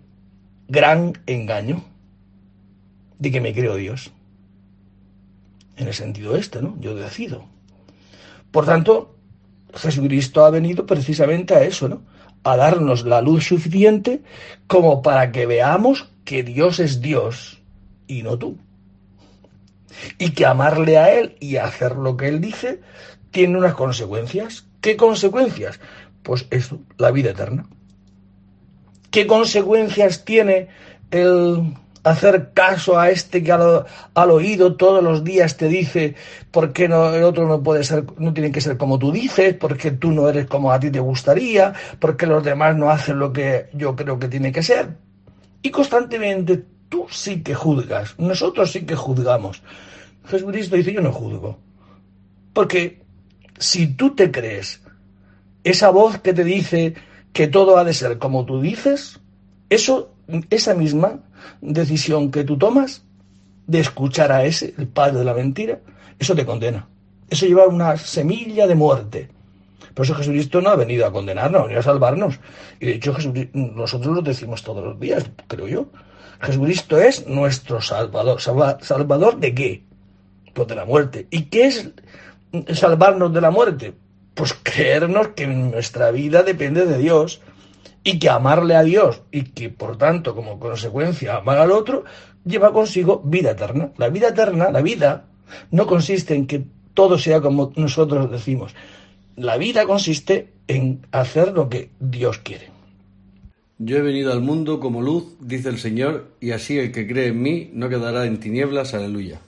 gran 0.68 1.18
engaño 1.26 1.84
de 3.18 3.30
que 3.30 3.40
me 3.40 3.52
creo 3.52 3.74
Dios. 3.74 4.12
En 5.76 5.88
el 5.88 5.94
sentido 5.94 6.36
este, 6.36 6.62
¿no? 6.62 6.76
Yo 6.80 6.94
decido. 6.94 7.44
Por 8.50 8.66
tanto, 8.66 9.16
Jesucristo 9.74 10.44
ha 10.44 10.50
venido 10.50 10.86
precisamente 10.86 11.54
a 11.54 11.62
eso, 11.62 11.88
¿no? 11.88 12.02
A 12.44 12.56
darnos 12.56 13.04
la 13.04 13.20
luz 13.20 13.46
suficiente 13.46 14.22
como 14.66 15.02
para 15.02 15.32
que 15.32 15.46
veamos 15.46 16.10
que 16.24 16.42
Dios 16.42 16.80
es 16.80 17.00
Dios 17.00 17.62
y 18.06 18.22
no 18.22 18.38
tú. 18.38 18.58
Y 20.18 20.30
que 20.30 20.46
amarle 20.46 20.98
a 20.98 21.12
Él 21.12 21.36
y 21.40 21.56
hacer 21.56 21.96
lo 21.96 22.16
que 22.16 22.28
Él 22.28 22.40
dice 22.40 22.80
tiene 23.30 23.58
unas 23.58 23.74
consecuencias. 23.74 24.66
¿Qué 24.80 24.96
consecuencias? 24.96 25.80
Pues 26.22 26.46
eso, 26.50 26.80
la 26.96 27.10
vida 27.10 27.30
eterna. 27.30 27.66
¿Qué 29.10 29.26
consecuencias 29.26 30.24
tiene 30.24 30.68
el 31.10 31.74
hacer 32.10 32.50
caso 32.54 32.98
a 32.98 33.10
este 33.10 33.42
que 33.42 33.52
al, 33.52 34.30
oído 34.30 34.76
todos 34.76 35.02
los 35.02 35.24
días 35.24 35.56
te 35.56 35.68
dice 35.68 36.14
por 36.50 36.72
qué 36.72 36.88
no, 36.88 37.14
el 37.14 37.22
otro 37.22 37.46
no 37.46 37.62
puede 37.62 37.84
ser, 37.84 38.04
no 38.18 38.32
tiene 38.32 38.52
que 38.52 38.60
ser 38.60 38.76
como 38.76 38.98
tú 38.98 39.12
dices, 39.12 39.54
porque 39.54 39.90
tú 39.90 40.12
no 40.12 40.28
eres 40.28 40.46
como 40.46 40.72
a 40.72 40.80
ti 40.80 40.90
te 40.90 41.00
gustaría, 41.00 41.72
porque 41.98 42.26
los 42.26 42.42
demás 42.44 42.76
no 42.76 42.90
hacen 42.90 43.18
lo 43.18 43.32
que 43.32 43.66
yo 43.72 43.96
creo 43.96 44.18
que 44.18 44.28
tiene 44.28 44.52
que 44.52 44.62
ser. 44.62 44.96
Y 45.62 45.70
constantemente 45.70 46.64
tú 46.88 47.06
sí 47.10 47.42
que 47.42 47.54
juzgas, 47.54 48.14
nosotros 48.18 48.72
sí 48.72 48.84
que 48.84 48.96
juzgamos. 48.96 49.62
Jesucristo 50.26 50.76
dice 50.76 50.92
yo 50.92 51.00
no 51.00 51.12
juzgo. 51.12 51.58
Porque 52.52 53.02
si 53.58 53.86
tú 53.88 54.14
te 54.14 54.30
crees 54.30 54.82
esa 55.64 55.90
voz 55.90 56.18
que 56.18 56.32
te 56.32 56.44
dice 56.44 56.94
que 57.32 57.46
todo 57.46 57.78
ha 57.78 57.84
de 57.84 57.94
ser 57.94 58.18
como 58.18 58.44
tú 58.44 58.60
dices, 58.60 59.20
eso, 59.70 60.14
esa 60.50 60.74
misma 60.74 61.20
decisión 61.60 62.30
que 62.30 62.44
tú 62.44 62.58
tomas 62.58 63.04
de 63.66 63.80
escuchar 63.80 64.32
a 64.32 64.44
ese, 64.44 64.74
el 64.78 64.88
padre 64.88 65.18
de 65.18 65.24
la 65.24 65.34
mentira, 65.34 65.80
eso 66.18 66.34
te 66.34 66.46
condena. 66.46 66.88
Eso 67.30 67.46
lleva 67.46 67.66
una 67.66 67.96
semilla 67.96 68.66
de 68.66 68.74
muerte. 68.74 69.28
Por 69.94 70.04
eso 70.04 70.14
Jesucristo 70.14 70.60
no 70.60 70.70
ha 70.70 70.76
venido 70.76 71.06
a 71.06 71.12
condenarnos, 71.12 71.68
ni 71.68 71.74
a 71.74 71.82
salvarnos. 71.82 72.38
Y 72.80 72.86
de 72.86 72.92
hecho 72.92 73.16
nosotros 73.52 74.16
lo 74.16 74.22
decimos 74.22 74.62
todos 74.62 74.84
los 74.84 75.00
días, 75.00 75.30
creo 75.46 75.68
yo. 75.68 75.86
Jesucristo 76.40 76.98
es 76.98 77.26
nuestro 77.26 77.80
Salvador. 77.80 78.40
¿Salvador 78.40 79.38
de 79.38 79.54
qué? 79.54 79.82
Pues 80.54 80.68
de 80.68 80.74
la 80.76 80.84
muerte. 80.84 81.26
¿Y 81.30 81.42
qué 81.46 81.66
es 81.66 81.90
salvarnos 82.74 83.32
de 83.32 83.40
la 83.40 83.50
muerte? 83.50 83.94
Pues 84.34 84.54
creernos 84.54 85.28
que 85.28 85.46
nuestra 85.46 86.10
vida 86.10 86.42
depende 86.42 86.86
de 86.86 86.98
Dios 86.98 87.42
y 88.08 88.18
que 88.18 88.30
amarle 88.30 88.74
a 88.74 88.82
Dios 88.82 89.20
y 89.30 89.42
que 89.42 89.68
por 89.68 89.98
tanto 89.98 90.34
como 90.34 90.58
consecuencia 90.58 91.36
amar 91.36 91.58
al 91.58 91.70
otro 91.70 92.04
lleva 92.42 92.72
consigo 92.72 93.20
vida 93.22 93.50
eterna. 93.50 93.92
La 93.98 94.08
vida 94.08 94.28
eterna, 94.28 94.70
la 94.70 94.80
vida, 94.80 95.26
no 95.70 95.86
consiste 95.86 96.34
en 96.34 96.46
que 96.46 96.64
todo 96.94 97.18
sea 97.18 97.42
como 97.42 97.70
nosotros 97.76 98.30
decimos. 98.30 98.74
La 99.36 99.58
vida 99.58 99.84
consiste 99.84 100.48
en 100.68 101.06
hacer 101.12 101.52
lo 101.52 101.68
que 101.68 101.90
Dios 102.00 102.38
quiere. 102.38 102.70
Yo 103.76 103.98
he 103.98 104.00
venido 104.00 104.32
al 104.32 104.40
mundo 104.40 104.80
como 104.80 105.02
luz, 105.02 105.36
dice 105.40 105.68
el 105.68 105.78
Señor, 105.78 106.32
y 106.40 106.52
así 106.52 106.78
el 106.78 106.90
que 106.90 107.06
cree 107.06 107.26
en 107.26 107.42
mí 107.42 107.70
no 107.74 107.90
quedará 107.90 108.24
en 108.24 108.40
tinieblas. 108.40 108.94
Aleluya. 108.94 109.38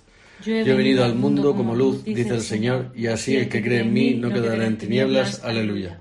Yo 0.44 0.55
he, 0.55 0.64
venido 0.75 1.03
al 1.03 1.14
mundo 1.14 1.55
como 1.55 1.75
luz, 1.75 2.05
dice 2.05 2.35
el 2.35 2.42
Señor, 2.42 2.92
y 2.94 3.07
así 3.07 3.37
el 3.37 3.49
que 3.49 3.62
cree 3.62 3.81
en 3.81 3.92
mí 3.94 4.16
no 4.16 4.31
quedará 4.31 4.66
en 4.66 4.77
tinieblas. 4.77 5.42
Aleluya. 5.44 6.01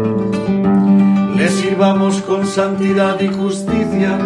sirvamos 1.51 2.21
con 2.21 2.47
santidad 2.47 3.19
y 3.19 3.27
justicia 3.27 4.17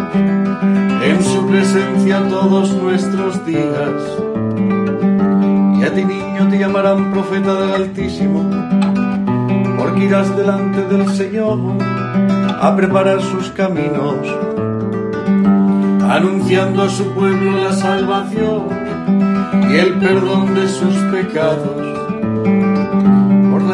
en 1.02 1.22
su 1.22 1.46
presencia 1.46 2.26
todos 2.28 2.72
nuestros 2.72 3.44
días. 3.44 3.94
Y 5.78 5.84
a 5.84 5.92
ti 5.94 6.04
niño 6.04 6.48
te 6.48 6.58
llamarán 6.58 7.12
profeta 7.12 7.54
del 7.54 7.74
Altísimo, 7.74 8.48
porque 9.78 10.04
irás 10.04 10.36
delante 10.36 10.82
del 10.82 11.08
Señor 11.10 11.58
a 12.60 12.74
preparar 12.76 13.20
sus 13.20 13.50
caminos, 13.50 14.16
anunciando 16.08 16.82
a 16.82 16.88
su 16.88 17.04
pueblo 17.12 17.52
la 17.62 17.72
salvación 17.72 18.68
y 19.70 19.76
el 19.76 19.94
perdón 19.98 20.54
de 20.54 20.68
sus 20.68 20.94
pecados 21.12 21.85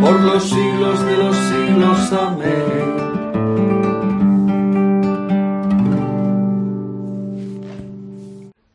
por 0.00 0.20
los 0.20 0.48
siglos 0.48 1.04
de 1.04 1.16
los 1.16 1.36
siglos. 1.36 2.12
Amén. 2.12 3.08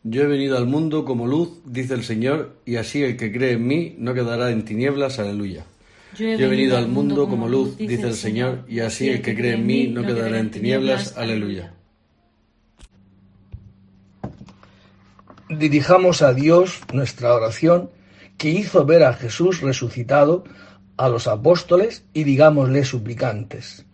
Yo 0.04 0.22
he 0.22 0.28
venido 0.28 0.58
al 0.58 0.68
mundo 0.68 1.06
como 1.06 1.26
luz, 1.26 1.62
dice 1.66 1.96
el 1.96 2.04
Señor, 2.04 2.58
y 2.66 2.76
así 2.76 3.04
el 3.04 3.18
que 3.18 3.32
cree 3.32 3.54
en 3.54 3.66
mí 3.66 3.96
no 3.98 4.14
quedará 4.14 4.52
en 4.52 4.64
tinieblas. 4.64 5.18
Aleluya. 5.18 5.66
Yo 6.16 6.28
he, 6.28 6.48
venido 6.48 6.78
al 6.78 6.88
mundo 6.88 7.28
como 7.28 7.48
luz, 7.48 7.76
dice 7.78 8.08
el 8.08 8.14
Señor, 8.14 8.66
y 8.68 8.82
así 8.82 9.10
el 9.10 9.24
que 9.24 9.34
cree 9.34 9.54
en 9.54 9.66
mí 9.66 9.88
no 9.88 10.06
quedará 10.06 10.38
en 10.38 10.52
tinieblas. 10.52 11.18
Aleluya. 11.18 11.74
Dirijamos 15.50 16.22
a 16.22 16.34
Dios 16.34 16.82
nuestra 16.94 17.34
oración 17.34 17.90
que 18.38 18.50
hizo 18.50 18.86
ver 18.86 19.04
a 19.04 19.14
Jesús 19.14 19.62
resucitado 19.62 20.44
a 20.98 21.10
los 21.10 21.28
apóstoles 21.28 22.06
y 22.14 22.24
digámosle 22.24 22.84
suplicantes, 22.86 23.86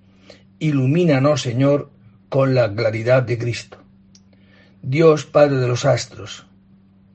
ilumínanos, 0.59 1.41
Señor, 1.41 1.91
con 2.29 2.53
la 2.53 2.73
claridad 2.73 3.23
de 3.23 3.38
Cristo. 3.38 3.77
Dios 4.81 5.25
Padre 5.25 5.57
de 5.57 5.67
los 5.67 5.85
astros, 5.85 6.45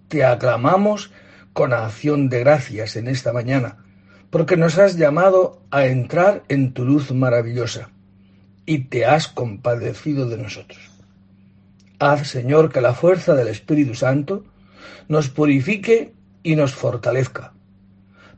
te 0.09 0.25
aclamamos 0.25 1.11
con 1.53 1.73
acción 1.73 2.29
de 2.29 2.41
gracias 2.41 2.97
en 2.97 3.09
esta 3.09 3.33
mañana, 3.33 3.79
porque 4.31 4.57
nos 4.57 4.79
has 4.79 4.97
llamado 4.97 5.63
a 5.71 5.87
entrar 5.87 6.43
en 6.49 6.73
tu 6.73 6.85
luz 6.85 7.13
maravillosa 7.13 7.91
y 8.67 8.85
te 8.85 9.07
has 9.07 9.29
compadecido 9.29 10.29
de 10.29 10.39
nosotros. 10.39 10.91
Haz, 11.99 12.29
Señor, 12.29 12.73
que 12.73 12.81
la 12.81 12.95
fuerza 12.95 13.35
del 13.35 13.49
Espíritu 13.49 13.95
Santo 13.95 14.45
nos 15.09 15.29
purifique 15.29 16.13
y 16.43 16.57
nos 16.57 16.75
fortalezca 16.75 17.54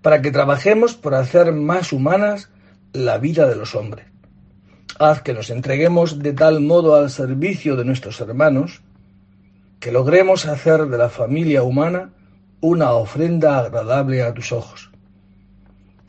para 0.06 0.22
que 0.22 0.30
trabajemos 0.30 0.94
por 0.94 1.16
hacer 1.16 1.50
más 1.50 1.92
humanas 1.92 2.48
la 2.92 3.18
vida 3.18 3.48
de 3.48 3.56
los 3.56 3.74
hombres. 3.74 4.06
Haz 5.00 5.20
que 5.20 5.34
nos 5.34 5.50
entreguemos 5.50 6.20
de 6.20 6.32
tal 6.32 6.60
modo 6.60 6.94
al 6.94 7.10
servicio 7.10 7.74
de 7.74 7.84
nuestros 7.84 8.20
hermanos 8.20 8.82
que 9.80 9.90
logremos 9.90 10.46
hacer 10.46 10.86
de 10.86 10.96
la 10.96 11.08
familia 11.08 11.64
humana 11.64 12.12
una 12.60 12.92
ofrenda 12.92 13.58
agradable 13.58 14.22
a 14.22 14.32
tus 14.32 14.52
ojos. 14.52 14.92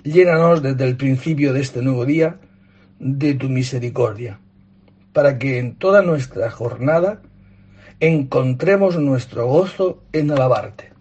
Llénanos 0.03 0.61
desde 0.61 0.85
el 0.85 0.95
principio 0.95 1.51
de 1.51 1.61
este 1.61 1.81
nuevo 1.81 2.05
día 2.05 2.37
de 2.99 3.33
tu 3.33 3.49
misericordia, 3.49 4.39
para 5.11 5.39
que 5.39 5.57
en 5.57 5.73
toda 5.73 6.03
nuestra 6.03 6.51
jornada 6.51 7.23
encontremos 7.99 8.95
nuestro 8.99 9.47
gozo 9.47 10.03
en 10.13 10.29
alabarte. 10.29 10.96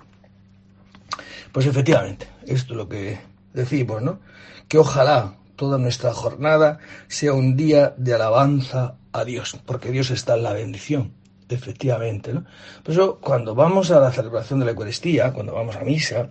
Pues 1.57 1.64
efectivamente, 1.64 2.29
esto 2.47 2.75
es 2.75 2.77
lo 2.77 2.87
que 2.87 3.19
decimos, 3.55 4.03
¿no? 4.03 4.21
Que 4.69 4.77
ojalá 4.77 5.38
toda 5.57 5.79
nuestra 5.79 6.12
jornada 6.12 6.81
sea 7.09 7.33
un 7.33 7.57
día 7.57 7.95
de 7.97 8.12
alabanza 8.12 8.97
a 9.11 9.25
Dios, 9.25 9.59
porque 9.64 9.90
Dios 9.90 10.11
está 10.11 10.35
en 10.35 10.42
la 10.42 10.53
bendición, 10.53 11.14
efectivamente, 11.49 12.35
¿no? 12.35 12.45
Por 12.83 12.92
eso, 12.92 13.19
cuando 13.23 13.55
vamos 13.55 13.90
a 13.90 14.01
la 14.01 14.12
celebración 14.12 14.59
de 14.59 14.66
la 14.66 14.73
Eucaristía, 14.73 15.33
cuando 15.33 15.55
vamos 15.55 15.77
a 15.77 15.81
misa, 15.81 16.31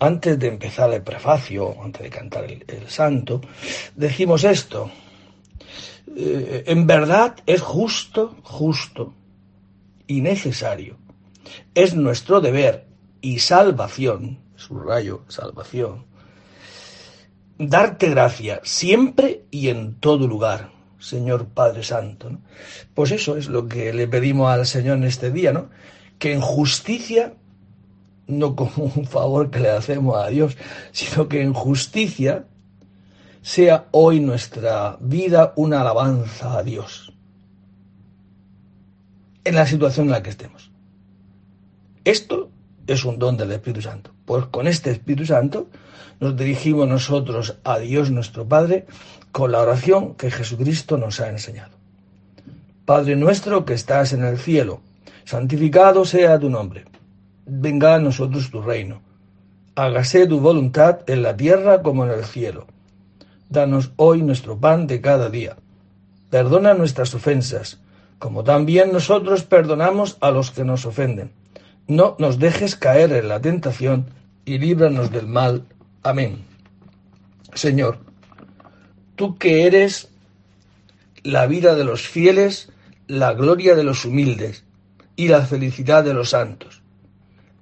antes 0.00 0.38
de 0.38 0.48
empezar 0.48 0.92
el 0.92 1.00
prefacio, 1.00 1.82
antes 1.82 2.02
de 2.02 2.10
cantar 2.10 2.44
el, 2.44 2.88
santo, 2.88 3.40
decimos 3.96 4.44
esto. 4.44 4.90
Eh, 6.14 6.64
en 6.66 6.86
verdad 6.86 7.36
es 7.46 7.62
justo, 7.62 8.36
justo 8.42 9.14
y 10.06 10.20
necesario. 10.20 10.98
Es 11.74 11.94
nuestro 11.94 12.42
deber 12.42 12.86
y 13.22 13.38
salvación, 13.38 14.46
subrayo, 14.58 15.22
salvación, 15.28 16.04
darte 17.58 18.10
gracia 18.10 18.60
siempre 18.64 19.44
y 19.50 19.68
en 19.68 19.94
todo 19.94 20.26
lugar, 20.26 20.72
Señor 20.98 21.46
Padre 21.46 21.84
Santo. 21.84 22.38
Pues 22.92 23.12
eso 23.12 23.36
es 23.36 23.48
lo 23.48 23.68
que 23.68 23.92
le 23.92 24.08
pedimos 24.08 24.50
al 24.50 24.66
Señor 24.66 24.98
en 24.98 25.04
este 25.04 25.30
día, 25.30 25.52
¿no? 25.52 25.70
Que 26.18 26.32
en 26.32 26.40
justicia, 26.40 27.34
no 28.26 28.56
como 28.56 28.92
un 28.96 29.06
favor 29.06 29.50
que 29.50 29.60
le 29.60 29.70
hacemos 29.70 30.16
a 30.16 30.28
Dios, 30.28 30.56
sino 30.92 31.28
que 31.28 31.40
en 31.40 31.54
justicia 31.54 32.46
sea 33.40 33.86
hoy 33.92 34.18
nuestra 34.18 34.98
vida 35.00 35.52
una 35.54 35.82
alabanza 35.82 36.58
a 36.58 36.64
Dios. 36.64 37.14
En 39.44 39.54
la 39.54 39.66
situación 39.66 40.06
en 40.06 40.12
la 40.12 40.22
que 40.22 40.30
estemos. 40.30 40.72
Esto 42.04 42.50
es 42.88 43.04
un 43.04 43.18
don 43.20 43.36
del 43.36 43.52
Espíritu 43.52 43.82
Santo. 43.82 44.17
Pues 44.28 44.44
con 44.44 44.66
este 44.66 44.90
Espíritu 44.90 45.24
Santo 45.24 45.68
nos 46.20 46.36
dirigimos 46.36 46.86
nosotros 46.86 47.56
a 47.64 47.78
Dios 47.78 48.10
nuestro 48.10 48.46
Padre 48.46 48.84
con 49.32 49.52
la 49.52 49.60
oración 49.60 50.16
que 50.16 50.30
Jesucristo 50.30 50.98
nos 50.98 51.20
ha 51.20 51.30
enseñado. 51.30 51.70
Padre 52.84 53.16
nuestro 53.16 53.64
que 53.64 53.72
estás 53.72 54.12
en 54.12 54.22
el 54.22 54.36
cielo, 54.36 54.82
santificado 55.24 56.04
sea 56.04 56.38
tu 56.38 56.50
nombre. 56.50 56.84
Venga 57.46 57.94
a 57.94 58.00
nosotros 58.00 58.50
tu 58.50 58.60
reino. 58.60 59.00
Hágase 59.76 60.26
tu 60.26 60.40
voluntad 60.40 60.98
en 61.06 61.22
la 61.22 61.34
tierra 61.34 61.80
como 61.80 62.04
en 62.04 62.10
el 62.10 62.24
cielo. 62.26 62.66
Danos 63.48 63.92
hoy 63.96 64.20
nuestro 64.20 64.58
pan 64.58 64.86
de 64.86 65.00
cada 65.00 65.30
día. 65.30 65.56
Perdona 66.28 66.74
nuestras 66.74 67.14
ofensas, 67.14 67.80
como 68.18 68.44
también 68.44 68.92
nosotros 68.92 69.44
perdonamos 69.44 70.18
a 70.20 70.30
los 70.30 70.50
que 70.50 70.64
nos 70.64 70.84
ofenden 70.84 71.32
no 71.88 72.16
nos 72.18 72.38
dejes 72.38 72.76
caer 72.76 73.12
en 73.14 73.28
la 73.28 73.40
tentación 73.40 74.10
y 74.48 74.58
líbranos 74.58 75.10
del 75.10 75.26
mal. 75.26 75.66
Amén. 76.02 76.42
Señor, 77.52 77.98
tú 79.14 79.36
que 79.36 79.66
eres 79.66 80.08
la 81.22 81.46
vida 81.46 81.74
de 81.74 81.84
los 81.84 82.08
fieles, 82.08 82.70
la 83.06 83.34
gloria 83.34 83.74
de 83.74 83.84
los 83.84 84.06
humildes 84.06 84.64
y 85.16 85.28
la 85.28 85.44
felicidad 85.44 86.02
de 86.02 86.14
los 86.14 86.30
santos, 86.30 86.80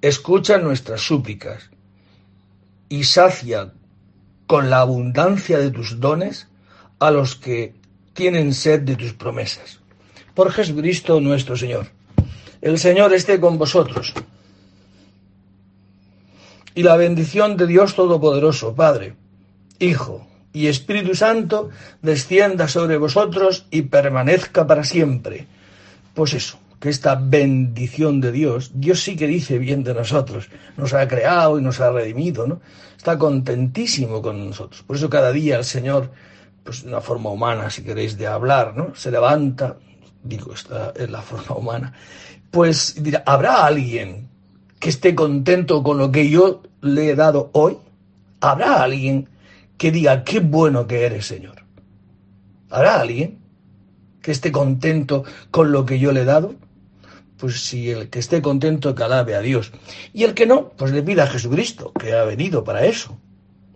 escucha 0.00 0.58
nuestras 0.58 1.00
súplicas 1.00 1.70
y 2.88 3.02
sacia 3.02 3.72
con 4.46 4.70
la 4.70 4.78
abundancia 4.78 5.58
de 5.58 5.72
tus 5.72 5.98
dones 5.98 6.46
a 7.00 7.10
los 7.10 7.34
que 7.34 7.74
tienen 8.12 8.54
sed 8.54 8.82
de 8.82 8.94
tus 8.94 9.12
promesas. 9.12 9.80
Por 10.34 10.52
Jesucristo 10.52 11.20
nuestro 11.20 11.56
Señor. 11.56 11.88
El 12.60 12.78
Señor 12.78 13.12
esté 13.12 13.40
con 13.40 13.58
vosotros. 13.58 14.14
Y 16.76 16.82
la 16.82 16.98
bendición 16.98 17.56
de 17.56 17.66
Dios 17.66 17.94
Todopoderoso, 17.94 18.74
Padre, 18.74 19.16
Hijo 19.78 20.26
y 20.52 20.66
Espíritu 20.66 21.14
Santo, 21.14 21.70
descienda 22.02 22.68
sobre 22.68 22.98
vosotros 22.98 23.64
y 23.70 23.80
permanezca 23.80 24.66
para 24.66 24.84
siempre. 24.84 25.46
Pues 26.12 26.34
eso, 26.34 26.58
que 26.78 26.90
esta 26.90 27.14
bendición 27.14 28.20
de 28.20 28.30
Dios, 28.30 28.72
Dios 28.74 29.02
sí 29.02 29.16
que 29.16 29.26
dice 29.26 29.56
bien 29.56 29.84
de 29.84 29.94
nosotros, 29.94 30.50
nos 30.76 30.92
ha 30.92 31.08
creado 31.08 31.58
y 31.58 31.62
nos 31.62 31.80
ha 31.80 31.90
redimido, 31.90 32.46
¿no? 32.46 32.60
Está 32.94 33.16
contentísimo 33.16 34.20
con 34.20 34.48
nosotros. 34.48 34.82
Por 34.82 34.96
eso 34.96 35.08
cada 35.08 35.32
día 35.32 35.56
el 35.56 35.64
Señor, 35.64 36.10
pues 36.62 36.82
de 36.82 36.90
una 36.90 37.00
forma 37.00 37.30
humana, 37.30 37.70
si 37.70 37.84
queréis, 37.84 38.18
de 38.18 38.26
hablar, 38.26 38.76
¿no? 38.76 38.94
Se 38.94 39.10
levanta, 39.10 39.78
digo, 40.22 40.52
esta 40.52 40.92
es 40.94 41.08
la 41.08 41.22
forma 41.22 41.56
humana, 41.56 41.94
pues 42.50 43.02
dirá, 43.02 43.22
¿habrá 43.24 43.64
alguien 43.64 44.25
que 44.86 44.90
esté 44.90 45.16
contento 45.16 45.82
con 45.82 45.98
lo 45.98 46.12
que 46.12 46.30
yo 46.30 46.62
le 46.80 47.10
he 47.10 47.16
dado 47.16 47.50
hoy? 47.54 47.76
¿Habrá 48.40 48.84
alguien 48.84 49.28
que 49.78 49.90
diga, 49.90 50.22
qué 50.22 50.38
bueno 50.38 50.86
que 50.86 51.04
eres, 51.04 51.26
Señor? 51.26 51.64
¿Habrá 52.70 53.00
alguien 53.00 53.40
que 54.22 54.30
esté 54.30 54.52
contento 54.52 55.24
con 55.50 55.72
lo 55.72 55.84
que 55.84 55.98
yo 55.98 56.12
le 56.12 56.20
he 56.20 56.24
dado? 56.24 56.54
Pues 57.36 57.64
si 57.64 57.90
el 57.90 58.10
que 58.10 58.20
esté 58.20 58.40
contento, 58.40 58.94
que 58.94 59.02
alabe 59.02 59.34
a 59.34 59.40
Dios. 59.40 59.72
Y 60.12 60.22
el 60.22 60.34
que 60.34 60.46
no, 60.46 60.68
pues 60.68 60.92
le 60.92 61.02
pida 61.02 61.24
a 61.24 61.26
Jesucristo, 61.26 61.92
que 61.92 62.12
ha 62.12 62.22
venido 62.22 62.62
para 62.62 62.84
eso, 62.86 63.18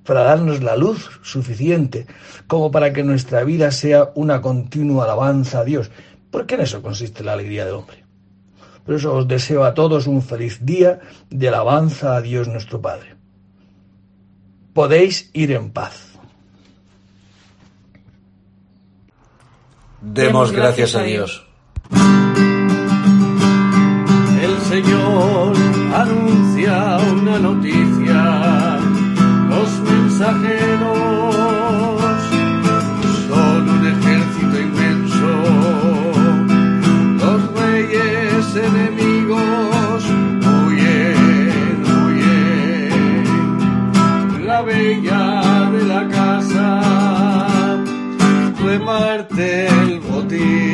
para 0.05 0.23
darnos 0.23 0.63
la 0.63 0.77
luz 0.77 1.11
suficiente, 1.23 2.07
como 2.47 2.71
para 2.71 2.93
que 2.93 3.03
nuestra 3.03 3.43
vida 3.43 3.73
sea 3.73 4.13
una 4.15 4.41
continua 4.41 5.07
alabanza 5.07 5.59
a 5.59 5.65
Dios. 5.65 5.91
Porque 6.31 6.55
en 6.55 6.61
eso 6.61 6.83
consiste 6.83 7.25
la 7.25 7.33
alegría 7.33 7.65
del 7.65 7.75
hombre. 7.75 8.00
Por 8.91 8.99
eso 8.99 9.15
os 9.15 9.29
deseo 9.29 9.63
a 9.63 9.73
todos 9.73 10.09
un 10.09 10.21
feliz 10.21 10.67
día 10.67 10.99
de 11.31 11.47
alabanza 11.47 12.17
a 12.17 12.21
Dios 12.21 12.49
nuestro 12.49 12.83
Padre. 12.83 13.15
Podéis 14.75 15.31
ir 15.33 15.53
en 15.53 15.71
paz. 15.71 16.19
Demos 20.01 20.51
gracias 20.51 20.97
a 20.97 21.05
Dios. 21.05 21.47
El 24.43 24.59
Señor 24.73 25.55
anuncia 25.95 26.99
una 27.15 27.39
noticia. 27.39 28.81
Los 29.51 29.71
mensajeros 29.87 31.30
bella 44.71 45.71
de 45.73 45.83
la 45.93 46.03
casa 46.17 46.69
reparte 48.63 49.67
el 49.67 50.01
botín. 50.01 50.70